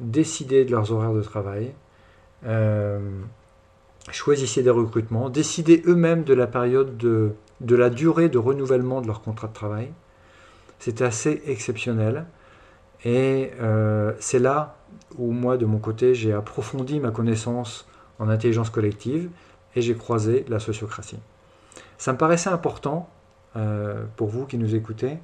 [0.00, 1.72] décidaient de leurs horaires de travail,
[2.44, 2.98] euh,
[4.10, 9.06] choisissaient des recrutements, décidaient eux-mêmes de la période de, de la durée de renouvellement de
[9.06, 9.92] leur contrat de travail.
[10.80, 12.26] C'était assez exceptionnel.
[13.04, 14.76] Et euh, c'est là
[15.16, 17.86] où moi, de mon côté, j'ai approfondi ma connaissance
[18.18, 19.28] en intelligence collective
[19.74, 21.18] et j'ai croisé la sociocratie.
[21.98, 23.08] Ça me paraissait important,
[23.56, 25.18] euh, pour vous qui nous écoutez,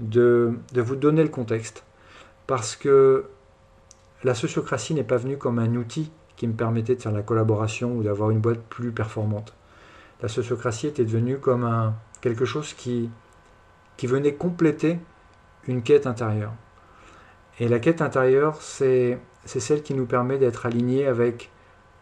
[0.00, 1.84] de, vous donner le contexte,
[2.46, 3.26] parce que
[4.22, 7.92] la sociocratie n'est pas venue comme un outil qui me permettait de faire la collaboration
[7.96, 9.54] ou d'avoir une boîte plus performante.
[10.22, 13.10] La sociocratie était devenue comme un, quelque chose qui,
[13.96, 14.98] qui venait compléter
[15.66, 16.52] une quête intérieure.
[17.60, 21.50] Et la quête intérieure, c'est celle qui nous permet d'être alignés avec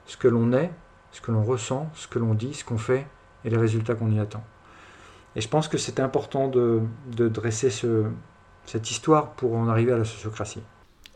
[0.06, 0.70] ce que l'on est,
[1.12, 3.06] ce que l'on ressent, ce que l'on dit, ce qu'on fait
[3.44, 4.42] et les résultats qu'on y attend.
[5.36, 8.04] Et je pense que c'était important de, dresser ce,
[8.66, 10.60] cette histoire pour en arriver à la sociocratie.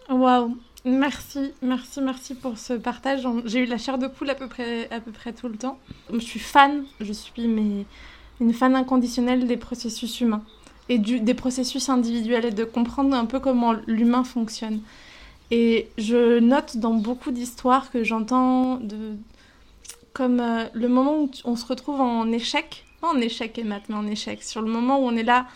[0.08, 3.26] Waouh Merci, merci, merci pour ce partage.
[3.44, 4.88] J'ai eu la chair de poule à peu près,
[5.32, 5.80] tout le temps.
[6.12, 7.42] Je suis fan, je suis
[8.40, 10.44] une fan inconditionnelle des processus humains
[10.88, 14.80] et des processus individuels et de comprendre un peu comment l'humain fonctionne.
[15.50, 19.16] Et je note dans beaucoup d'histoires que j'entends de,
[20.16, 23.82] comme euh, le moment où on se retrouve en échec, pas en échec et mais
[23.92, 25.46] en échec, sur le moment où on est là.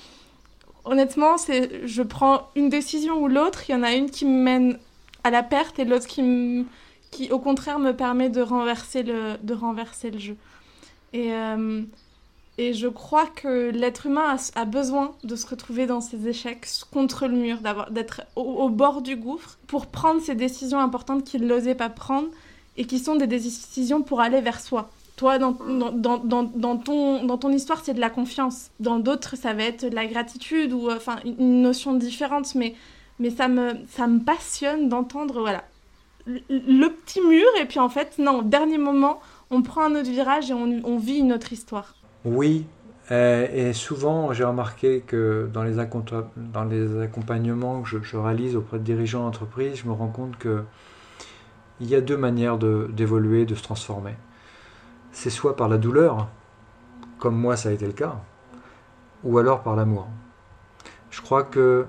[0.85, 4.39] Honnêtement, c'est je prends une décision ou l'autre, il y en a une qui me
[4.43, 4.79] mène
[5.25, 6.67] à la perte et l'autre qui,
[7.11, 10.37] qui, au contraire, me permet de renverser le, de renverser le jeu.
[11.15, 11.83] Et, euh,
[12.59, 17.29] et je crois que l'être humain a, besoin de se retrouver dans ses échecs contre
[17.29, 21.75] le mur, d'être au, au, bord du gouffre pour prendre ces décisions importantes qu'il n'osait
[21.75, 22.29] pas prendre
[22.77, 24.91] et qui sont des décisions pour aller vers soi.
[25.17, 28.71] Toi, dans, ton, dans ton histoire, c'est de la confiance.
[28.81, 32.55] Dans d'autres, ça va être de la gratitude ou enfin une notion différente.
[32.55, 32.75] Mais
[33.21, 35.63] mais ça me, ça me passionne d'entendre voilà,
[36.27, 40.11] le, petit mur, et puis en fait, non, au dernier moment, on prend un autre
[40.11, 41.95] virage et on, on vit une autre histoire.
[42.25, 42.65] Oui,
[43.13, 49.25] euh, et souvent, j'ai remarqué que dans les accompagnements que je, réalise auprès de dirigeants
[49.25, 50.65] d'entreprise, je me rends compte que
[51.81, 54.15] il y a deux manières d'évoluer, de, se transformer.
[55.13, 56.29] C'est soit par la douleur,
[57.19, 58.17] comme moi ça a été le cas,
[59.25, 60.09] ou alors par l'amour.
[61.11, 61.87] Je crois que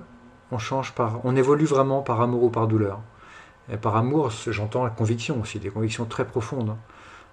[0.52, 3.00] on change par, on évolue vraiment par amour ou par douleur.
[3.72, 6.76] Et par amour, j'entends la conviction aussi, des convictions très profondes.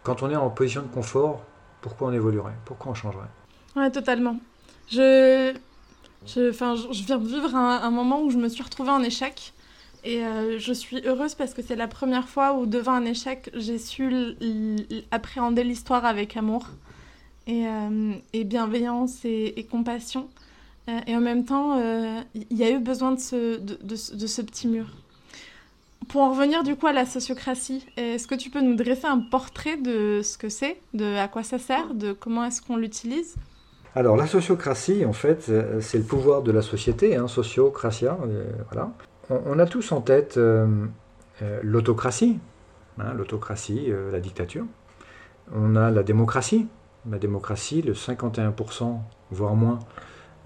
[0.05, 1.43] Quand on est en position de confort,
[1.81, 2.55] pourquoi on évoluerait?
[2.65, 3.29] Pourquoi on changerait?
[3.77, 4.37] Ouais, totalement.
[4.91, 5.53] Je,
[6.25, 9.53] viens vivre un, moment où je me suis retrouvée en échec.
[10.09, 13.51] Et euh, je suis heureuse parce que c'est la première fois où, devant un échec,
[13.53, 14.11] j'ai su
[15.11, 16.67] appréhender l'histoire avec amour
[17.47, 20.31] et, euh, bienveillance et compassion.
[20.89, 21.79] Euh, et en même temps,
[22.35, 24.87] il y a eu besoin de ce, petit mur.
[26.09, 29.19] Pour en revenir du coup à la sociocratie, est-ce que tu peux nous dresser un
[29.19, 33.35] portrait de ce que c'est, de à quoi ça sert, de comment est-ce qu'on l'utilise?
[33.95, 38.17] Alors la sociocratie, en fait, c'est le pouvoir de la société, hein, sociocratia,
[38.73, 38.91] voilà.
[39.31, 40.41] On, a tous en tête
[41.63, 42.39] l'autocratie,
[42.99, 44.65] hein, l'autocratie, la dictature.
[45.55, 46.67] On a la démocratie,
[47.11, 48.99] la démocratie, le 51%,
[49.31, 49.79] voire moins,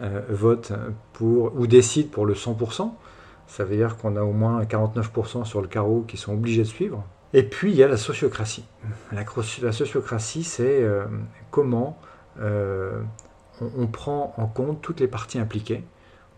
[0.00, 0.72] euh, vote
[1.12, 2.92] pour, ou décide pour le 100%.
[3.46, 6.68] Ça veut dire qu'on a au moins 49% sur le carreau qui sont obligés de
[6.68, 7.04] suivre.
[7.34, 8.64] Et puis il y a la sociocratie.
[9.12, 11.04] La, sociocratie, c'est euh,
[11.50, 11.98] comment
[12.40, 13.02] euh,
[13.60, 15.84] on, prend en compte toutes les parties impliquées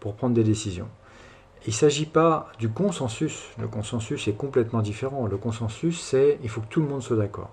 [0.01, 0.89] pour prendre des décisions.
[1.67, 3.49] Il ne s'agit pas du consensus.
[3.59, 5.27] Le consensus est complètement différent.
[5.27, 7.51] Le consensus, c'est il faut que tout le monde soit d'accord.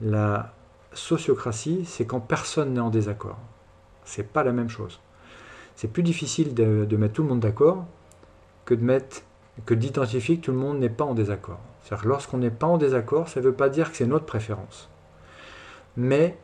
[0.00, 0.52] La
[0.92, 3.38] sociocratie, c'est quand personne n'est en désaccord.
[4.04, 5.00] C'est pas la même chose.
[5.76, 7.84] C'est plus difficile de, mettre tout le monde d'accord
[8.64, 8.74] que
[9.74, 11.60] d'identifier que tout le monde n'est pas en désaccord.
[11.82, 14.88] C'est-à-dire lorsqu'on n'est pas en désaccord, ça ne veut pas dire que c'est notre préférence.
[15.96, 16.36] Mais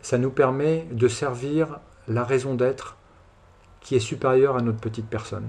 [0.00, 2.96] ça nous permet de servir la raison d'être
[3.80, 5.48] qui est supérieure à notre petite personne.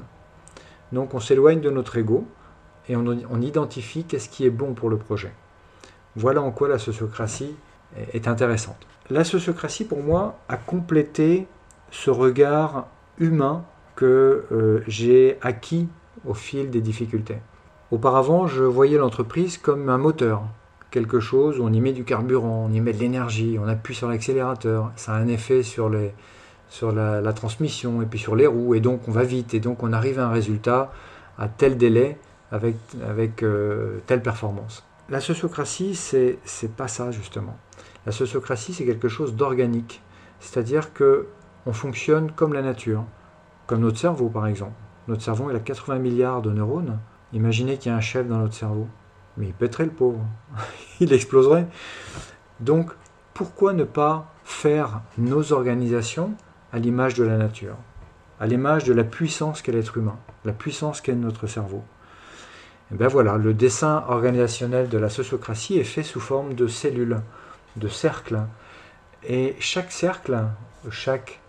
[0.92, 2.28] Donc on s'éloigne de notre ego
[2.88, 5.32] et on, identifie qu'est-ce qui est bon pour le projet.
[6.16, 7.56] Voilà en quoi la sociocratie
[8.14, 8.88] est intéressante.
[9.12, 11.48] La sociocratie, pour moi, a complété
[11.92, 12.88] ce regard
[13.20, 13.64] humain
[13.96, 15.88] que euh, j'ai acquis
[16.26, 17.38] au fil des difficultés.
[17.92, 20.44] Auparavant, je voyais l'entreprise comme un moteur,
[20.92, 23.96] quelque chose où on y met du carburant, on y met de l'énergie, on appuie
[23.96, 26.14] sur l'accélérateur, ça a un effet sur, les,
[26.70, 29.84] sur la, transmission et puis sur les roues, et donc on va vite, et donc
[29.84, 30.92] on arrive à un résultat
[31.38, 32.18] à tel délai
[32.52, 32.76] avec,
[33.08, 34.86] avec euh, telle performance.
[35.10, 36.38] La sociocratie, c'est
[36.78, 37.58] pas ça justement.
[38.06, 40.02] La sociocratie, c'est quelque chose d'organique,
[40.40, 41.28] c'est-à-dire que
[41.66, 43.04] on fonctionne comme la nature,
[43.68, 44.74] comme notre cerveau par exemple.
[45.08, 47.00] Notre cerveau, il a 80 milliards de neurones.
[47.34, 48.88] Imaginez qu'il y a un chef dans notre cerveau.
[49.38, 50.20] Mais il pèterait le pauvre.
[51.00, 51.66] il exploserait.
[52.60, 52.92] Donc,
[53.34, 56.36] pourquoi ne pas faire nos organisations
[56.74, 57.76] à l'image de la nature,
[58.40, 61.84] à l'image de la puissance qu'est l'être humain, la puissance qu'est notre cerveau
[62.92, 67.22] Et bien voilà, le dessin organisationnel de la sociocratie est fait sous forme de cellules,
[67.76, 68.40] de cercles.
[69.28, 70.38] Et chaque cercle,
[70.90, 71.40] chaque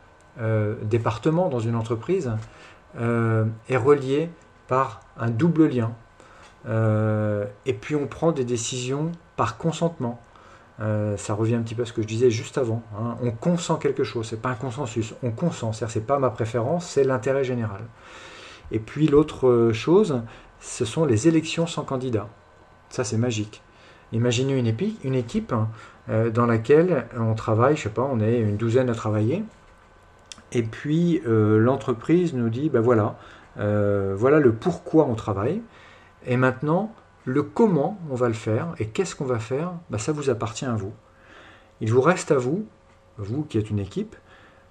[0.40, 2.32] euh, département dans une entreprise
[2.98, 4.30] euh, est relié
[4.68, 5.92] par un double lien.
[6.68, 10.20] Euh, et puis on prend des décisions par consentement.
[10.80, 12.82] Euh, ça revient un petit peu à ce que je disais juste avant.
[12.98, 13.16] Hein.
[13.22, 15.14] On consent quelque chose, c'est pas un consensus.
[15.22, 17.82] On consent, c'est-à-dire c'est pas ma préférence, c'est l'intérêt général.
[18.72, 20.22] Et puis l'autre chose,
[20.60, 22.28] ce sont les élections sans candidat.
[22.88, 23.62] Ça c'est magique.
[24.12, 25.54] Imaginez une, une équipe
[26.08, 29.44] euh, dans laquelle on travaille, je sais pas, on est une douzaine à travailler,
[30.52, 33.16] et puis l'entreprise nous dit, ben voilà,
[33.56, 35.62] voilà le pourquoi on travaille,
[36.26, 36.92] et maintenant,
[37.24, 40.64] le comment on va le faire et qu'est-ce qu'on va faire, bah, ça vous appartient
[40.64, 40.92] à vous.
[41.80, 42.66] Il vous reste à vous,
[43.18, 44.16] vous qui êtes une équipe,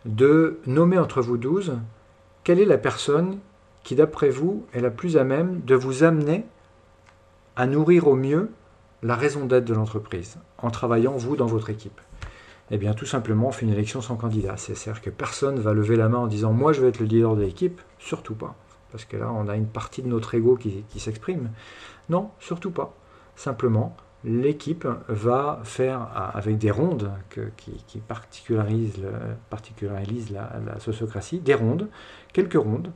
[0.06, 1.78] de nommer entre vous douze
[2.44, 3.40] quelle est la personne
[3.84, 6.46] qui, d'après vous, est la plus à même de vous amener
[7.56, 8.50] à nourrir au mieux
[9.04, 12.00] la raison d'être de l'entreprise, en travaillant, vous, dans votre équipe.
[12.72, 14.58] Eh bien, tout simplement, on fait une élection sans candidat.
[14.58, 17.08] C'est-à-dire que personne ne va lever la main en disant Moi, je vais être le
[17.08, 17.82] leader de l'équipe.
[17.98, 18.56] Surtout pas
[18.92, 21.50] parce que là, on a une partie de notre ego qui, s'exprime.
[22.10, 22.94] Non, surtout pas.
[23.36, 27.12] Simplement, l'équipe va faire, avec des rondes
[27.58, 29.02] qui, particularisent,
[30.32, 31.90] la, sociocratie, des rondes,
[32.34, 32.92] quelques rondes,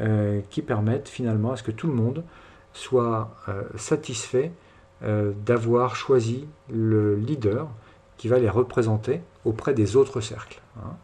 [0.00, 2.22] euh, qui permettent finalement à ce que tout le monde
[2.72, 4.52] soit euh, satisfait
[5.02, 7.68] euh, d'avoir choisi le leader
[8.16, 10.60] qui va les représenter auprès des autres cercles.
[10.76, 10.96] Hein.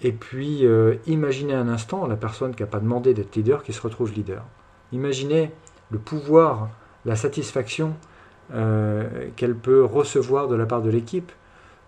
[0.00, 3.72] Et puis, euh, imaginez un instant la personne qui n'a pas demandé d'être leader qui
[3.72, 4.44] se retrouve leader.
[4.92, 5.50] Imaginez
[5.90, 6.70] le pouvoir,
[7.04, 7.94] la satisfaction
[8.52, 11.32] euh, qu'elle peut recevoir de la part de l'équipe.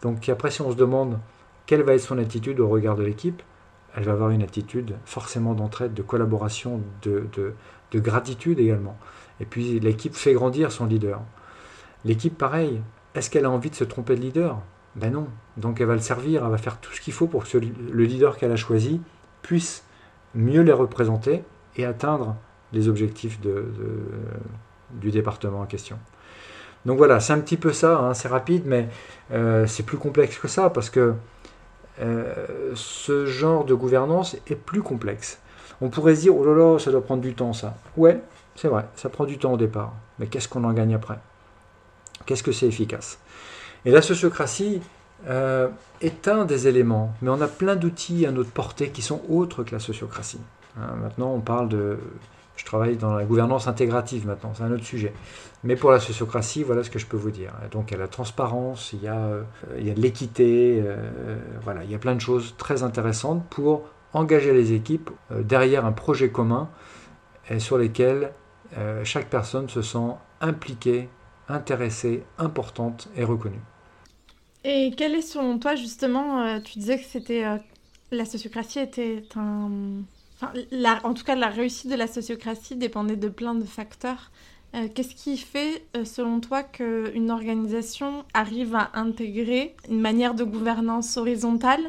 [0.02, 1.18] Donc après, si on se demande
[1.66, 3.42] quelle va être son attitude au regard de l'équipe,
[3.96, 7.26] elle va avoir une attitude forcément d'entraide, de collaboration, de,
[7.90, 8.96] de gratitude également.
[9.40, 11.20] Et puis l'équipe fait grandir son leader.
[12.04, 12.80] L'équipe, pareil,
[13.14, 14.60] est-ce qu'elle a envie de se tromper de leader?
[14.96, 15.28] Ben non.
[15.56, 18.04] Donc elle va le servir, elle va faire tout ce qu'il faut pour que le
[18.04, 19.00] leader qu'elle a choisi
[19.42, 19.84] puisse
[20.34, 21.42] mieux les représenter
[21.76, 22.36] et atteindre
[22.72, 23.66] les objectifs de,
[24.92, 25.98] du département en question.
[26.86, 28.88] Donc voilà, c'est un petit peu ça, hein, c'est rapide, mais
[29.32, 31.14] euh, c'est plus complexe que ça, parce que
[32.00, 35.38] euh, ce genre de gouvernance est plus complexe.
[35.82, 37.76] On pourrait se dire, oh là là, ça doit prendre du temps ça.
[37.96, 38.20] Ouais,
[38.54, 41.18] c'est vrai, ça prend du temps au départ, mais qu'est-ce qu'on en gagne après?
[42.24, 43.18] Qu'est-ce que c'est efficace?
[43.84, 44.80] Et la sociocratie
[45.28, 45.68] euh,
[46.00, 49.64] est un des éléments, mais on a plein d'outils à notre portée qui sont autres
[49.64, 50.40] que la sociocratie.
[50.78, 51.98] Hein, maintenant, on parle de...
[52.60, 55.12] Je travaille dans la gouvernance intégrative maintenant, c'est un autre sujet.
[55.64, 57.52] Mais pour la sociocratie, voilà ce que je peux vous dire.
[57.70, 59.42] Donc il y a la transparence, il y a, euh,
[59.78, 63.44] il y a de l'équité, euh, voilà, il y a plein de choses très intéressantes
[63.48, 66.68] pour engager les équipes derrière un projet commun
[67.48, 68.32] et sur lesquels
[69.04, 71.08] chaque personne se sent impliquée,
[71.48, 73.62] intéressée, importante et reconnue.
[74.64, 77.56] Et quel est selon toi justement, euh, tu disais que c'était euh,
[78.10, 80.02] la sociocratie était un,
[80.42, 84.30] en tout cas la réussite de la sociocratie dépendait de plein de facteurs.
[84.74, 91.16] Euh, qu'est-ce qui fait, selon toi, qu'une organisation arrive à intégrer une manière de gouvernance
[91.16, 91.80] horizontale?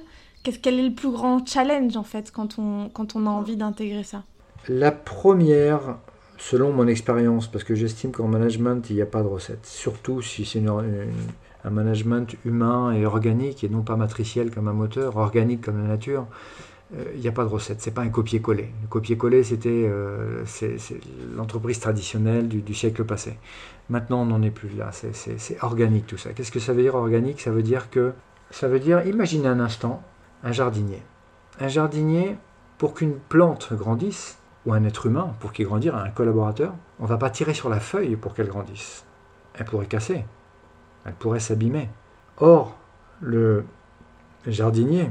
[0.43, 2.89] Quel est le plus grand challenge en fait quand on
[3.27, 4.23] a envie d'intégrer ça?
[4.67, 5.97] La première,
[6.37, 10.21] selon mon expérience, parce que j'estime qu'en management il n'y a pas de recette, surtout
[10.21, 10.63] si c'est
[11.63, 15.87] un management humain et organique et non pas matriciel comme un moteur, organique comme la
[15.87, 16.70] nature, euh,
[17.15, 18.69] il n'y a pas de recette, c'est pas un copier-coller.
[18.81, 20.43] Le copier-coller, c'était euh,
[21.35, 23.37] l'entreprise traditionnelle du, siècle passé.
[23.89, 26.33] Maintenant, on n'en est plus là, c'est organique tout ça.
[26.33, 27.39] Qu'est-ce que ça veut dire organique?
[27.39, 28.13] Ça veut dire que,
[28.49, 30.03] ça veut dire, imaginez un instant,
[30.43, 31.01] un jardinier.
[31.59, 32.35] Un jardinier,
[32.77, 37.09] pour qu'une plante grandisse, ou un être humain, pour qu'il grandisse, un collaborateur, on ne
[37.09, 39.05] va pas tirer sur la feuille pour qu'elle grandisse.
[39.53, 40.25] Elle pourrait casser,
[41.05, 41.89] elle pourrait s'abîmer.
[42.37, 42.75] Or,
[43.21, 43.63] le
[44.45, 45.09] jardinier,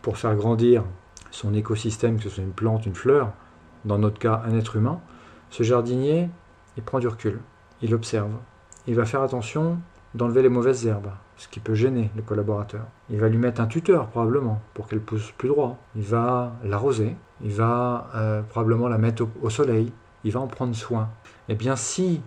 [0.00, 0.84] pour faire grandir
[1.32, 3.32] son écosystème, que ce soit une plante, une fleur,
[3.84, 5.00] dans notre cas un être humain,
[5.50, 6.28] ce jardinier,
[6.76, 7.40] il prend du recul,
[7.80, 8.30] il observe,
[8.86, 9.78] il va faire attention
[10.14, 12.84] d'enlever les mauvaises herbes, ce qui peut gêner le collaborateur.
[13.10, 15.78] Il va lui mettre un tuteur probablement pour qu'elle pousse plus droit.
[15.96, 19.92] Il va l'arroser, il va euh, probablement la mettre au, soleil,
[20.24, 21.08] il va en prendre soin.
[21.48, 22.20] Eh bien si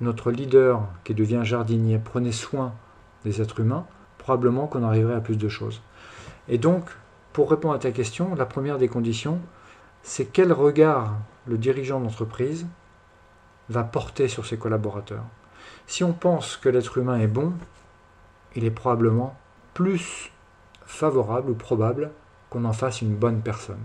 [0.00, 2.72] notre leader qui devient jardinier prenait soin
[3.24, 3.86] des êtres humains,
[4.18, 5.82] probablement qu'on arriverait à plus de choses.
[6.48, 6.84] Et donc,
[7.36, 9.40] pour répondre à ta question, la première des conditions,
[10.02, 12.66] c'est quel regard le dirigeant d'entreprise
[13.68, 15.26] va porter sur ses collaborateurs.
[15.86, 17.52] Si on pense que l'être humain est bon,
[18.54, 19.36] il est probablement
[19.74, 20.32] plus
[20.86, 22.10] favorable ou probable
[22.48, 23.84] qu'on en fasse une bonne personne.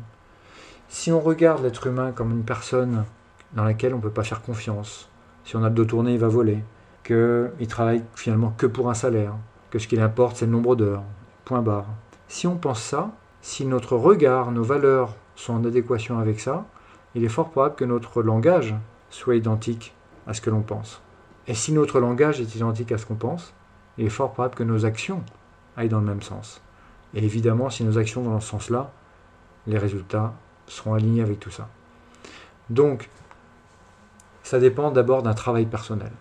[0.87, 3.03] Si on regarde l'être humain comme une personne
[3.51, 5.09] dans laquelle on ne peut pas faire confiance,
[5.43, 6.63] si on a le dos tourné, il va voler.
[7.03, 9.33] Qu'il travaille finalement que pour un salaire.
[9.71, 11.03] Que ce qu'il importe, c'est le nombre d'heures.
[11.43, 11.87] Point barre.
[12.29, 13.11] Si on pense ça,
[13.41, 16.65] si notre regard, nos valeurs sont en adéquation avec ça,
[17.15, 18.75] il est fort probable que notre langage
[19.09, 19.93] soit identique
[20.27, 21.01] à ce que l'on pense.
[21.47, 23.53] Et si notre langage est identique à ce qu'on pense,
[23.97, 25.23] il est fort probable que nos actions
[25.75, 26.61] aillent dans le même sens.
[27.13, 28.91] Et évidemment, si nos actions vont dans ce sens-là,
[29.67, 30.33] les résultats
[30.67, 31.67] seront alignés avec tout ça.
[32.69, 33.09] Donc,
[34.43, 36.11] ça dépend d'abord d'un travail personnel.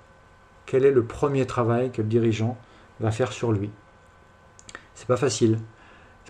[0.66, 2.56] Quel est le premier travail que le dirigeant
[2.98, 3.70] va faire sur lui?
[4.94, 5.58] C'est pas facile.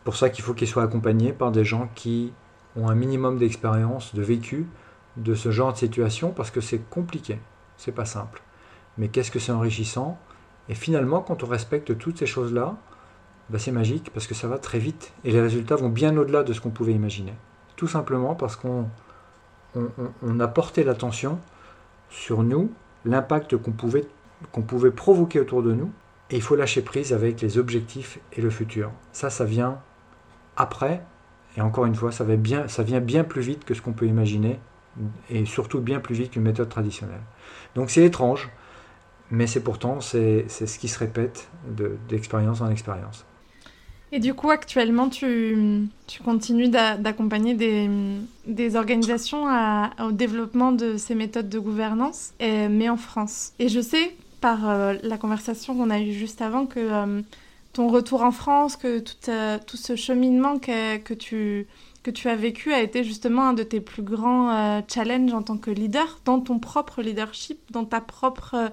[0.01, 2.33] C'est pour ça qu'il faut qu'il soit accompagné par des gens qui
[2.75, 4.67] ont un minimum d'expérience, de vécu
[5.19, 7.39] de ce genre de situation, parce que c'est compliqué,
[7.77, 8.41] c'est pas simple.
[8.97, 10.19] Mais qu'est-ce que c'est enrichissant?
[10.71, 12.79] Et finalement, quand on respecte toutes ces choses-là,
[13.51, 16.45] bah, c'est magique parce que ça va très vite et les résultats vont bien au-delà
[16.45, 17.35] de ce qu'on pouvait imaginer.
[17.77, 18.89] Tout simplement parce qu'on
[19.75, 21.39] on, a porté l'attention
[22.09, 22.73] sur nous,
[23.05, 24.07] l'impact qu'on pouvait,
[24.51, 25.93] qu'on pouvait provoquer autour de nous,
[26.31, 28.93] et il faut lâcher prise avec les objectifs et le futur.
[29.13, 29.79] Ça, ça vient
[30.61, 31.03] après,
[31.57, 34.59] et encore une fois, ça, vient bien plus vite que ce qu'on peut imaginer,
[35.29, 37.23] et surtout bien plus vite qu'une méthode traditionnelle.
[37.75, 38.51] Donc c'est étrange,
[39.31, 41.49] mais c'est pourtant c'est, ce qui se répète
[42.09, 43.25] d'expérience en expérience.
[44.13, 47.89] Et du coup, actuellement, tu, tu continues d'accompagner des,
[48.45, 49.47] des, organisations
[50.01, 53.53] au développement de ces méthodes de gouvernance, mais en France.
[53.61, 57.23] Et je sais, par euh, la conversation qu'on a eue juste avant, que euh,
[57.73, 61.67] ton retour en France, que tout, euh, tout ce cheminement que, que, tu,
[62.29, 66.21] as vécu a été justement un de tes plus grands challenges en tant que leader,
[66.25, 68.71] dans ton propre leadership, dans ta propre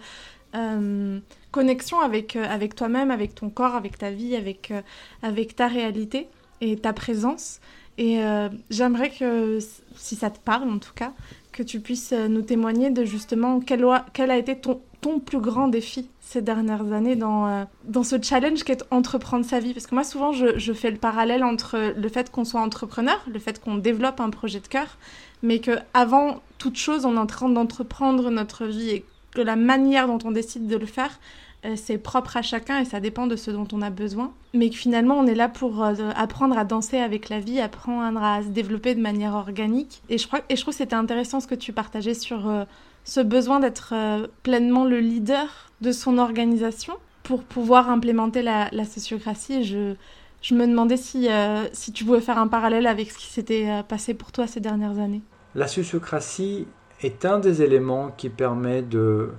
[1.58, 6.28] connexion avec, euh, toi-même, avec ton corps, avec ta vie, avec, euh, ta réalité
[6.62, 7.60] et ta présence.
[7.98, 9.58] Et euh, j'aimerais que,
[9.95, 11.14] si ça te parle en tout cas,
[11.52, 16.41] que tu puisses nous témoigner de justement quel, a été ton plus grand défi ces
[16.41, 20.57] dernières années dans, dans ce challenge qu'est entreprendre sa vie Parce que moi, souvent, je,
[20.59, 24.30] je fais le parallèle entre le fait qu'on soit entrepreneur, le fait qu'on développe un
[24.30, 24.97] projet de cœur,
[25.41, 30.07] mais qu'avant toute chose, on est en train d'entreprendre notre vie et que la manière
[30.07, 31.19] dont on décide de le faire,
[31.65, 34.34] euh, c'est propre à chacun et ça dépend de ce dont on a besoin.
[34.53, 38.21] Mais que finalement, on est là pour euh, apprendre à danser avec la vie, apprendre
[38.21, 40.01] à se développer de manière organique.
[40.09, 42.65] Et je, crois, et je trouve que c'était intéressant ce que tu partageais sur euh,
[43.03, 43.93] ce besoin d'être
[44.43, 49.63] pleinement le leader de son organisation pour pouvoir implémenter la, sociocratie.
[49.63, 51.28] Je, me demandais si,
[51.73, 54.99] si tu pouvais faire un parallèle avec ce qui s'était passé pour toi ces dernières
[54.99, 55.21] années.
[55.55, 56.67] La sociocratie
[57.01, 59.32] est un des éléments qui permet de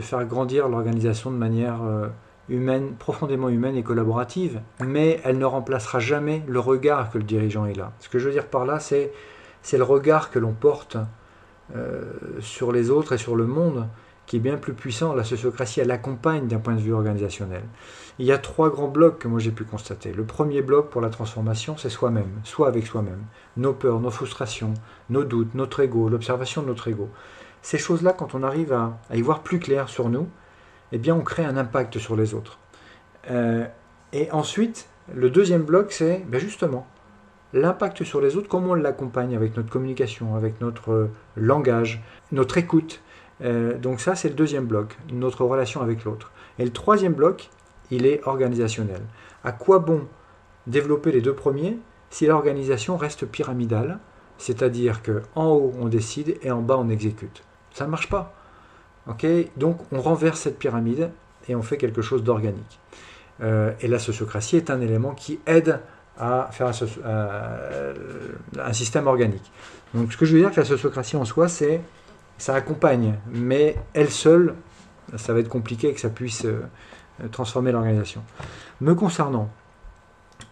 [0.00, 2.08] faire grandir l'organisation de manière euh,
[2.48, 7.66] humaine, profondément humaine et collaborative, mais elle ne remplacera jamais le regard que le dirigeant
[7.66, 7.92] est là.
[8.00, 9.12] Ce que je veux dire par là, c'est,
[9.72, 10.96] le regard que l'on porte
[11.74, 12.02] euh,
[12.40, 13.88] sur les autres et sur le monde
[14.26, 15.14] qui est bien plus puissant.
[15.14, 17.62] La sociocratie, elle accompagne d'un point de vue organisationnel.
[18.18, 20.12] Il y a trois grands blocs que moi j'ai pu constater.
[20.12, 23.24] Le premier bloc pour la transformation, c'est soi-même, soit avec soi-même.
[23.56, 24.74] Nos peurs, nos frustrations,
[25.10, 27.10] nos doutes, notre ego, l'observation de notre ego
[27.64, 30.28] ces choses-là, quand on arrive à, y voir plus clair sur nous,
[30.92, 32.58] eh bien, on crée un impact sur les autres.
[33.30, 33.64] Euh,
[34.12, 36.86] et ensuite, le deuxième bloc, c'est ben justement
[37.54, 42.02] l'impact sur les autres, comment on l'accompagne avec notre communication, avec notre langage,
[42.32, 43.00] notre écoute.
[43.42, 46.32] Euh, donc ça, c'est le deuxième bloc, notre relation avec l'autre.
[46.58, 47.50] Et le troisième bloc,
[47.90, 49.02] il est organisationnel.
[49.42, 50.02] À quoi bon
[50.66, 51.78] développer les deux premiers
[52.10, 53.98] si l'organisation reste pyramidale,
[54.38, 57.42] c'est-à-dire qu'en haut on décide et en bas on exécute
[57.74, 58.32] ça ne marche pas.
[59.08, 59.26] ok?
[59.56, 61.10] Donc on renverse cette pyramide
[61.48, 62.80] et on fait quelque chose d'organique.
[63.42, 65.80] Euh, et la sociocratie est un élément qui aide
[66.16, 69.50] à faire un, système organique.
[69.92, 71.80] Donc ce que je veux dire que la sociocratie en soi, c'est
[72.38, 74.54] ça accompagne, mais elle seule,
[75.16, 76.62] ça va être compliqué que ça puisse euh,
[77.30, 78.22] transformer l'organisation.
[78.80, 79.50] Me concernant,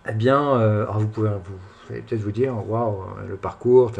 [0.09, 1.55] eh bien, euh, vous pouvez vous,
[1.89, 3.93] vous peut-être vous dire, waouh, le parcours,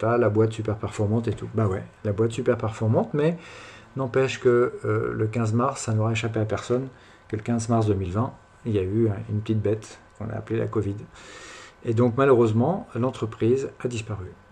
[0.00, 1.48] la boîte super performante et tout.
[1.54, 3.38] Bah ouais, la boîte super performante, mais
[3.96, 6.88] n'empêche que euh, le 15 mars, ça n'aura échappé à personne
[7.28, 8.32] que le 15 mars 2020,
[8.66, 10.96] il y a eu une petite bête qu'on a appelée la Covid.
[11.84, 14.45] Et donc malheureusement, l'entreprise a disparu euh,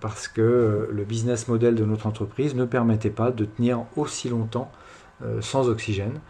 [0.00, 4.28] parce que euh, le business model de notre entreprise ne permettait pas de tenir aussi
[4.28, 4.70] longtemps
[5.40, 6.20] sans oxygène.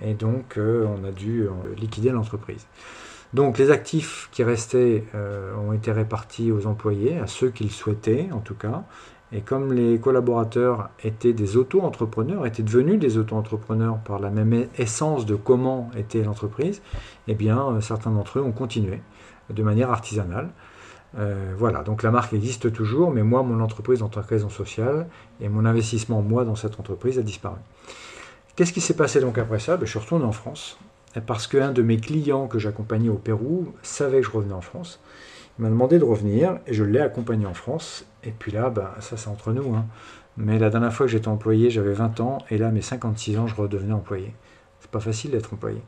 [0.00, 1.46] Et donc on a dû
[1.76, 2.66] liquider l'entreprise.
[3.34, 8.28] Donc les actifs qui restaient euh, ont été répartis aux employés, à ceux qu'ils souhaitaient
[8.32, 8.84] en tout cas.
[9.30, 15.26] Et comme les collaborateurs étaient des auto-entrepreneurs, étaient devenus des auto-entrepreneurs par la même essence
[15.26, 16.80] de comment était l'entreprise,
[17.26, 19.02] eh bien euh, certains d'entre eux ont continué
[19.50, 20.48] de manière artisanale.
[21.16, 24.50] Euh, voilà, donc la marque existe toujours, mais moi, mon entreprise en tant que raison
[24.50, 25.06] sociale
[25.40, 27.58] et mon investissement, moi, dans cette entreprise a disparu.
[28.56, 29.76] Qu'est-ce qui s'est passé donc après ça?
[29.76, 30.78] Ben, Je suis retourné en France
[31.26, 35.00] parce qu'un de mes clients que j'accompagnais au Pérou savait que je revenais en France.
[35.58, 38.04] Il m'a demandé de revenir et je l'ai accompagné en France.
[38.24, 39.74] Et puis là, bah, ça c'est entre nous.
[39.74, 39.86] Hein.
[40.36, 42.38] Mais la dernière fois que j'étais employé, j'avais 20 ans.
[42.50, 44.32] Et là, mes 56 ans, je redevenais employé.
[44.80, 45.82] C'est pas facile d'être employé.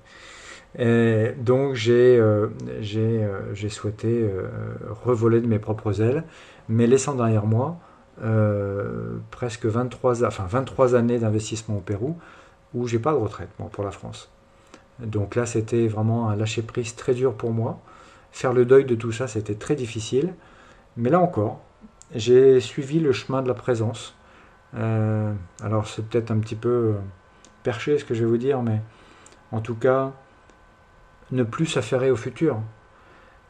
[0.78, 4.48] Et donc j'ai euh, euh, souhaité euh,
[5.04, 6.24] revoler de mes propres ailes,
[6.68, 7.78] mais laissant derrière moi
[9.30, 12.18] presque 23, enfin 23 années d'investissement au Pérou,
[12.74, 14.30] où j'ai pas de retraite pour la France.
[14.98, 17.80] Donc là, c'était vraiment un lâcher-prise très dur pour moi.
[18.30, 20.34] Faire le deuil de tout ça, c'était très difficile.
[20.98, 21.62] Mais là encore,
[22.14, 24.14] j'ai suivi le chemin de la présence.
[24.74, 26.96] alors c'est peut-être un petit peu
[27.62, 28.82] perché ce que je vais vous dire, mais
[29.50, 30.12] en tout cas,
[31.32, 32.60] ne plus s'affairer au futur.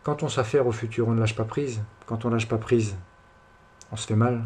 [0.03, 1.83] Quand on s'affaire au futur, on ne lâche pas prise.
[2.07, 2.97] Quand on lâche pas prise,
[3.93, 4.45] on se fait mal.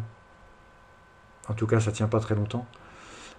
[1.47, 2.65] En tout cas, ça tient pas très longtemps.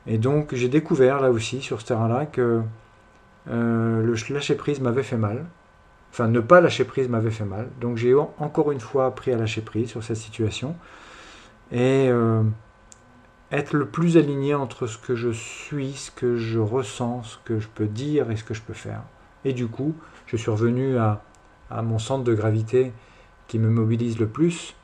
[0.07, 2.63] Et donc, j'ai découvert là aussi, sur ce terrain-là, que
[3.49, 5.45] euh, le lâcher prise m'avait fait mal.
[6.13, 7.69] Enfin, ne pas lâcher prise m'avait fait mal.
[7.81, 10.77] Donc, j'ai encore une fois appris à lâcher prise sur cette situation.
[11.73, 12.43] Et euh,
[13.53, 17.59] être le plus aligné entre ce que je suis, ce que je ressens, ce que
[17.59, 19.03] je peux dire et ce que je peux faire.
[19.45, 19.95] Et du coup,
[20.27, 21.23] je suis revenu à,
[21.83, 22.93] mon centre de gravité
[23.49, 24.75] qui me mobilise le plus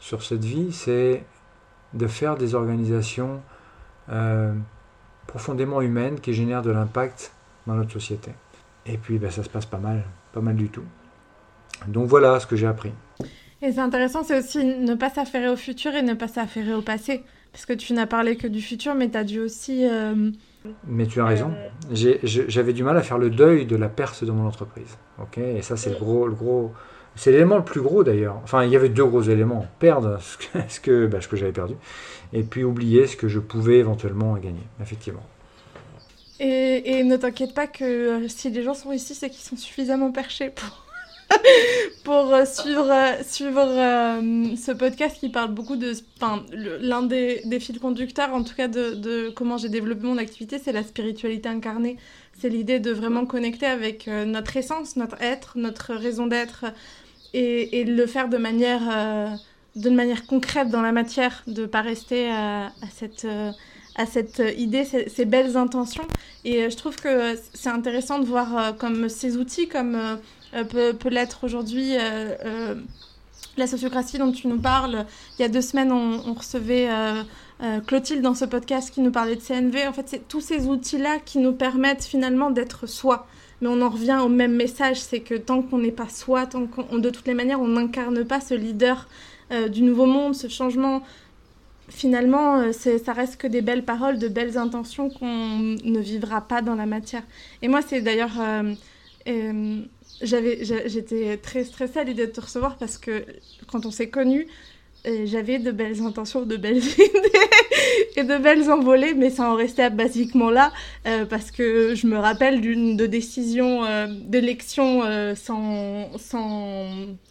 [0.00, 1.24] sur cette vie, c'est
[1.94, 3.40] de faire des organisations
[4.10, 4.54] euh,
[5.26, 7.32] profondément humaines qui génèrent de l'impact
[7.66, 8.32] dans notre société.
[8.86, 10.84] Et puis ben, ça se passe pas mal, pas mal du tout.
[11.86, 12.92] Donc voilà ce que j'ai appris.
[13.60, 16.82] Et c'est intéressant, c'est aussi ne pas s'affairer au futur et ne pas s'affairer au
[16.82, 17.24] passé.
[17.52, 20.30] Parce que tu n'as parlé que du futur, mais tu as dû aussi euh,
[20.86, 21.52] mais tu as raison.
[21.92, 24.98] J'avais du mal à faire le deuil de la perte de mon entreprise.
[25.20, 26.72] Ok, et ça c'est le gros, le gros.
[27.16, 28.36] C'est l'élément le plus gros d'ailleurs.
[28.44, 31.52] Enfin, il y avait deux gros éléments perdre ce que, ce que, bah, que j'avais
[31.52, 31.74] perdu,
[32.32, 34.66] et puis oublier ce que je pouvais éventuellement gagner.
[34.80, 35.24] Effectivement.
[36.40, 39.56] Et, et ne t'inquiète pas que euh, si les gens sont ici, c'est qu'ils sont
[39.56, 40.87] suffisamment perchés pour
[42.04, 45.92] pour euh, suivre, euh, suivre euh, ce podcast qui parle beaucoup de...
[46.80, 50.72] L'un des, des, fils conducteurs, en tout cas, de, comment j'ai développé mon activité, c'est
[50.72, 51.96] la spiritualité incarnée.
[52.38, 56.66] C'est l'idée de vraiment connecter avec notre essence, notre être, notre raison d'être,
[57.34, 59.38] et, et, le faire de manière,
[59.74, 63.26] de manière concrète dans la matière, de ne pas rester à, cette
[63.96, 66.06] à cette idée, ces, belles intentions.
[66.44, 70.20] Et je trouve que c'est intéressant de voir comme ces outils, comme
[70.52, 71.96] peut, l'être aujourd'hui.
[71.96, 72.74] Euh, euh,
[73.56, 75.04] la sociocratie dont tu nous parles,
[75.38, 76.88] il y a deux semaines, on, recevait
[77.88, 79.88] Clotilde dans ce podcast qui nous parlait de CNV.
[79.88, 83.26] En fait, c'est tous ces outils-là qui nous permettent finalement d'être soi.
[83.60, 86.66] Mais on en revient au même message, c'est que tant qu'on n'est pas soi, tant
[86.66, 89.08] qu'on, de toutes les manières, on n'incarne pas ce leader
[89.70, 91.02] du nouveau monde, ce changement,
[91.88, 96.76] finalement, ça reste que des belles paroles, de belles intentions qu'on ne vivra pas dans
[96.76, 97.22] la matière.
[97.62, 98.38] Et moi, c'est d'ailleurs
[100.22, 103.24] j'avais, j'étais très stressée à l'idée de te recevoir parce que
[103.70, 104.46] quand on s'est connus,
[105.06, 107.46] euh, j'avais de belles intentions, de belles idées
[108.16, 110.72] et de belles envolées, mais ça en restait basiquement là
[111.06, 115.02] euh, parce que je me rappelle d'une de décision euh, d'élection
[115.36, 116.88] sans, sans,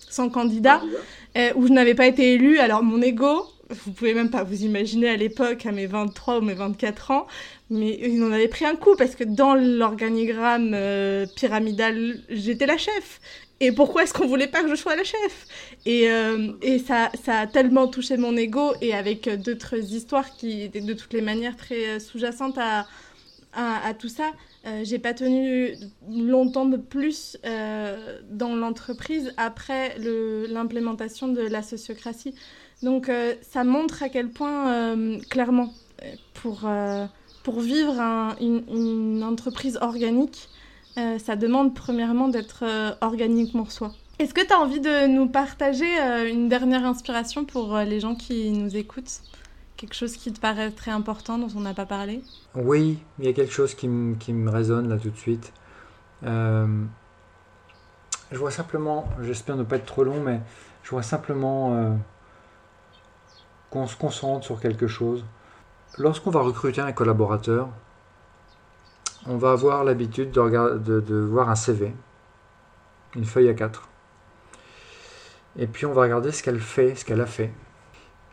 [0.09, 0.81] sans candidat
[1.55, 2.57] où je n'avais pas été élue.
[2.57, 6.41] Alors mon ego, vous pouvez même pas vous imaginer à l'époque, à mes 23 ou
[6.41, 7.27] mes 24 ans,
[7.69, 12.77] mais il en avait pris un coup parce que dans l'organigramme euh, pyramidal, j'étais la
[12.77, 13.19] chef.
[13.59, 15.47] Et pourquoi est-ce qu'on voulait pas que je sois la chef?
[15.85, 20.61] Et, euh, et ça, ça a tellement touché mon ego et avec d'autres histoires qui
[20.61, 22.85] étaient de toutes les manières très euh, sous-jacentes à,
[23.97, 24.33] tout ça,
[24.83, 25.73] j'ai pas tenu
[26.07, 27.37] longtemps de plus
[28.29, 32.35] dans l'entreprise après l'implémentation de la sociocratie.
[32.83, 33.11] Donc
[33.41, 34.95] ça montre à quel point,
[35.29, 35.73] clairement,
[36.35, 36.67] pour
[37.47, 37.95] pour vivre
[38.41, 40.49] une, entreprise organique,
[40.97, 43.93] euh, ça demande premièrement d'être euh, organiquement soi.
[44.19, 48.15] Est-ce que tu as envie de nous partager euh, une dernière inspiration pour les gens
[48.15, 49.21] qui nous écoutent?
[49.77, 52.21] Quelque chose qui te paraît très important dont on n'a pas parlé?
[52.53, 55.53] Oui, il y a quelque chose qui, me résonne là tout de suite.
[56.21, 56.67] je
[58.33, 60.41] vois simplement, j'espère ne pas être trop long, mais
[60.83, 61.97] je vois simplement
[63.77, 65.23] qu'on se concentre sur quelque chose
[65.97, 67.69] lorsqu'on va recruter un collaborateur,
[69.27, 71.93] on va avoir l'habitude de, voir un CV,
[73.15, 73.87] une feuille à 4.
[75.59, 77.51] Et puis on va regarder ce qu'elle fait, ce qu'elle a fait.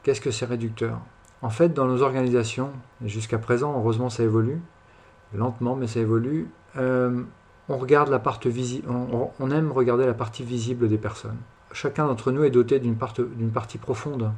[0.02, 1.00] Qu'est-ce que c'est réducteur?
[1.42, 2.70] En fait, dans nos organisations,
[3.04, 4.60] jusqu'à présent, heureusement ça évolue,
[5.34, 7.22] lentement mais ça évolue, euh,
[7.68, 8.22] on, regarde la
[8.88, 11.38] on, aime regarder la partie visible des personnes.
[11.72, 14.32] Chacun d'entre nous est doté d'une partie profonde.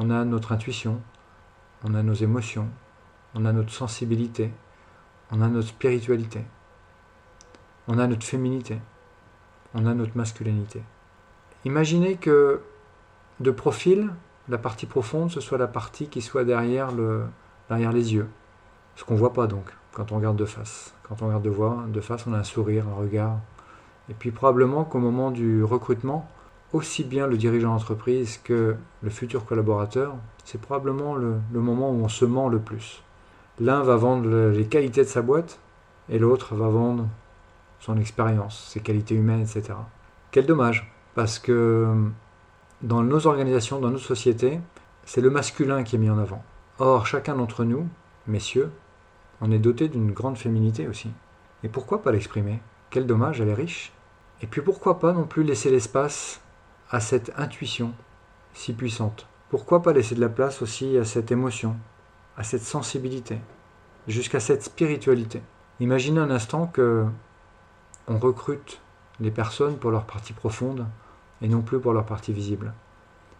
[0.00, 1.00] On a notre intuition,
[1.84, 2.68] on a nos émotions,
[3.34, 4.52] on a notre sensibilité,
[5.32, 6.44] on a notre spiritualité,
[7.88, 8.80] on a notre féminité,
[9.74, 10.82] on a notre masculinité.
[11.64, 12.62] imaginez que
[13.40, 14.10] de profil,
[14.48, 17.24] la partie profonde, ce soit la partie qui soit derrière, le,
[17.68, 18.28] derrière les yeux.
[18.94, 20.94] Ce qu'on ne voit pas donc quand on regarde de face.
[21.02, 23.40] Quand on regarde de, voix, de face, on a un sourire, un regard.
[24.08, 26.28] Et puis probablement qu'au moment du recrutement,
[26.72, 30.14] aussi bien le dirigeant d'entreprise que le futur collaborateur,
[30.44, 33.02] c'est probablement le, moment où on se ment le plus.
[33.60, 35.58] L'un va vendre les qualités de sa boîte
[36.08, 37.08] et l'autre va vendre
[37.80, 39.74] son expérience, ses qualités humaines, etc.
[40.30, 41.86] Quel dommage, parce que
[42.82, 44.60] dans nos organisations, dans nos sociétés,
[45.04, 46.42] c'est le masculin qui est mis en avant.
[46.78, 47.88] Or, chacun d'entre nous,
[48.26, 48.70] messieurs,
[49.40, 51.10] on est doté d'une grande féminité aussi.
[51.64, 52.60] Et pourquoi pas l'exprimer?
[52.90, 53.92] Quel dommage, elle est riche.
[54.42, 56.40] Et puis pourquoi pas non plus laisser l'espace
[56.90, 57.92] à cette intuition
[58.54, 61.76] si puissante Pourquoi pas laisser de la place aussi à cette émotion,
[62.36, 63.38] à cette sensibilité,
[64.06, 65.42] jusqu'à cette spiritualité?
[65.80, 67.06] Imaginez un instant que
[68.08, 68.80] on recrute
[69.20, 70.86] les personnes pour leur partie profonde
[71.42, 72.72] et non plus pour leur partie visible.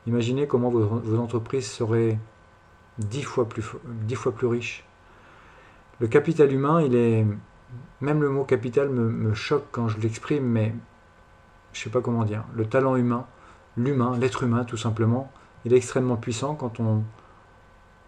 [0.07, 2.19] Imaginez comment vos, entreprises seraient
[2.99, 4.85] dix fois plus, dix fois riches.
[6.01, 7.27] Le capital humain, il est.
[8.01, 10.75] Même le mot capital me, me choque quand je l'exprime, mais
[11.73, 12.45] je ne sais pas comment dire.
[12.55, 13.27] Le talent humain,
[13.79, 15.31] l'humain, l'être humain tout simplement,
[15.65, 17.03] il est extrêmement puissant quand on,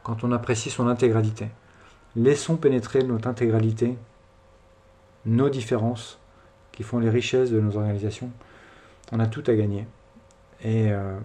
[0.03, 1.49] quand on apprécie son intégralité.
[2.17, 3.97] Laissons pénétrer notre intégralité,
[5.25, 6.19] nos différences,
[6.73, 8.31] qui font les richesses de nos organisations.
[9.13, 9.87] On a tout à gagner.
[10.63, 11.19] Et euh,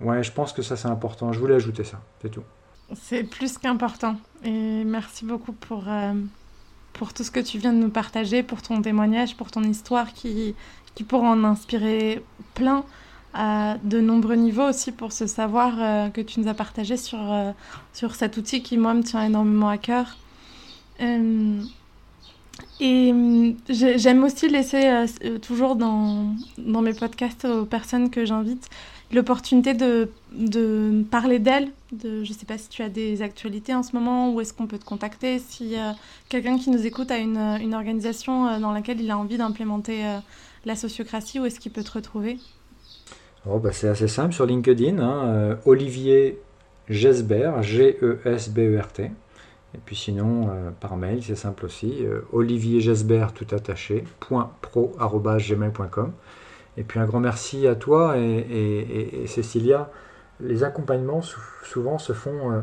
[0.00, 1.32] ouais, je pense que ça c'est important.
[1.32, 2.44] Je voulais ajouter ça, c'est tout.
[2.94, 4.16] C'est plus qu'important.
[4.44, 6.12] Et merci beaucoup pour, euh,
[6.92, 10.12] pour tout ce que tu viens de nous partager, pour ton témoignage, pour ton histoire
[10.12, 10.54] qui,
[10.94, 12.24] qui pourra en inspirer
[12.54, 12.84] plein
[13.32, 17.18] à de nombreux niveaux aussi pour ce savoir euh, que tu nous as partagé sur,
[17.20, 17.52] euh,
[17.92, 20.16] sur cet outil qui, moi, me tient énormément à cœur.
[21.00, 21.60] Euh,
[22.80, 23.14] et
[23.68, 25.06] j'aime aussi laisser
[25.40, 28.68] toujours dans, dans mes podcasts aux personnes que j'invite
[29.12, 31.70] l'opportunité de, de parler d'elles.
[31.92, 34.52] De, je ne sais pas si tu as des actualités en ce moment, où est-ce
[34.52, 35.74] qu'on peut te contacter, si
[36.28, 40.04] quelqu'un qui nous écoute a une, une organisation dans laquelle il a envie d'implémenter
[40.64, 42.38] la sociocratie, où est-ce qu'il peut te retrouver?
[43.46, 44.98] Oh, bah, C'est assez simple sur LinkedIn.
[44.98, 46.40] Hein, euh, Olivier
[46.88, 49.10] Gesbert, G-E-S-B-E-R-T.
[49.72, 52.04] Et puis sinon, euh, par mail, c'est simple aussi.
[52.04, 56.12] Euh, Olivier Gesbert, tout attaché, .pro.gmail.com.
[56.76, 59.90] Et puis un grand merci à toi et, et, Cécilia.
[60.40, 61.20] Les accompagnements
[61.62, 62.62] souvent se font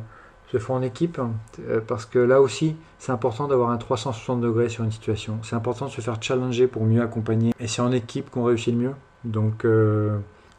[0.51, 1.19] se font en équipe,
[1.59, 5.39] euh, parce que là aussi, c'est important d'avoir un 360 degrés sur une situation.
[5.43, 7.53] C'est important de se faire challenger pour mieux accompagner.
[7.59, 8.93] Et c'est en équipe qu'on réussit le mieux.
[9.25, 9.65] Donc,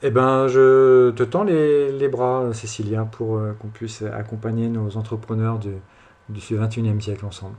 [0.03, 4.97] eh ben, je te tends les, les bras, Cécilia, pour euh, qu'on puisse accompagner nos
[4.97, 5.73] entrepreneurs du,
[6.29, 7.57] du 21e siècle ensemble.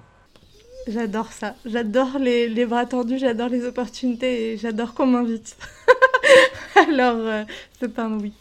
[0.87, 1.55] J'adore ça.
[1.65, 5.57] J'adore les, les, bras tendus, j'adore les opportunités et j'adore qu'on m'invite.
[6.75, 7.45] Alors,
[7.79, 8.33] c'est un oui.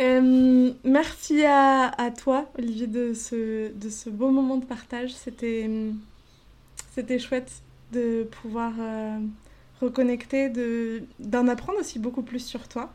[0.00, 5.12] Euh, merci à, à, toi, Olivier, de ce, de ce beau moment de partage.
[5.12, 5.68] C'était,
[7.18, 7.52] chouette
[7.92, 9.18] de pouvoir euh,
[9.80, 12.90] reconnecter, de, d'en apprendre aussi beaucoup plus sur toi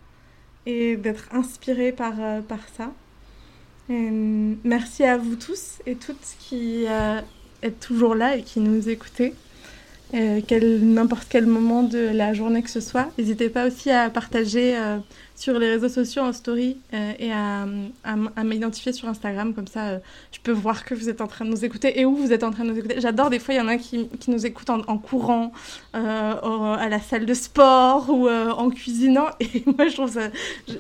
[0.66, 2.91] et d'être inspiré par, euh, par ça.
[3.89, 4.09] Et,
[4.63, 6.86] merci à vous tous et toutes qui
[7.61, 9.34] êtes toujours là et qui nous écoutez.
[10.11, 13.11] quel, n'importe quel moment de la journée que ce soit.
[13.18, 14.76] N'hésitez pas aussi à partager
[15.36, 17.65] sur les réseaux sociaux en story euh, et à,
[18.43, 19.53] m'identifier sur Instagram.
[19.53, 19.99] Comme ça, euh,
[20.31, 22.43] je peux voir que vous êtes en train de nous écouter et où vous êtes
[22.43, 23.01] en train de nous écouter.
[23.01, 25.51] J'adore, des fois, il y en a qui, qui nous écoutent en, courant,
[25.95, 29.27] euh, à la salle de sport ou en cuisinant.
[29.39, 29.86] Et moi.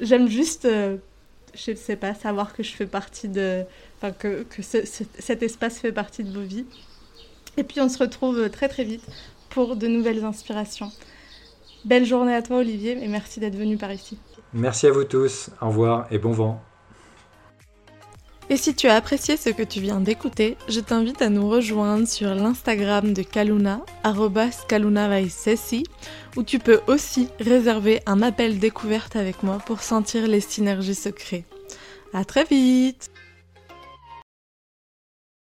[0.01, 3.63] J'aime juste, je ne sais pas, savoir que je fais partie de.
[3.97, 6.65] Enfin, que, que ce, cet espace fait partie de vos vies.
[7.57, 9.03] Et puis, on se retrouve très, très vite
[9.49, 10.91] pour de nouvelles inspirations.
[11.85, 14.17] Belle journée à toi, Olivier, et merci d'être venu par ici.
[14.57, 16.63] Merci à vous tous, au revoir et bon vent.
[18.49, 22.07] Et si tu as apprécié ce que tu viens d'écouter, je t'invite à nous rejoindre
[22.07, 23.81] sur l'Instagram de Kaluna,
[24.69, 25.83] @kalunavaisesi,
[26.37, 31.43] où tu peux aussi réserver un appel découverte avec moi pour sentir les synergies secrets.
[32.13, 33.11] À très vite!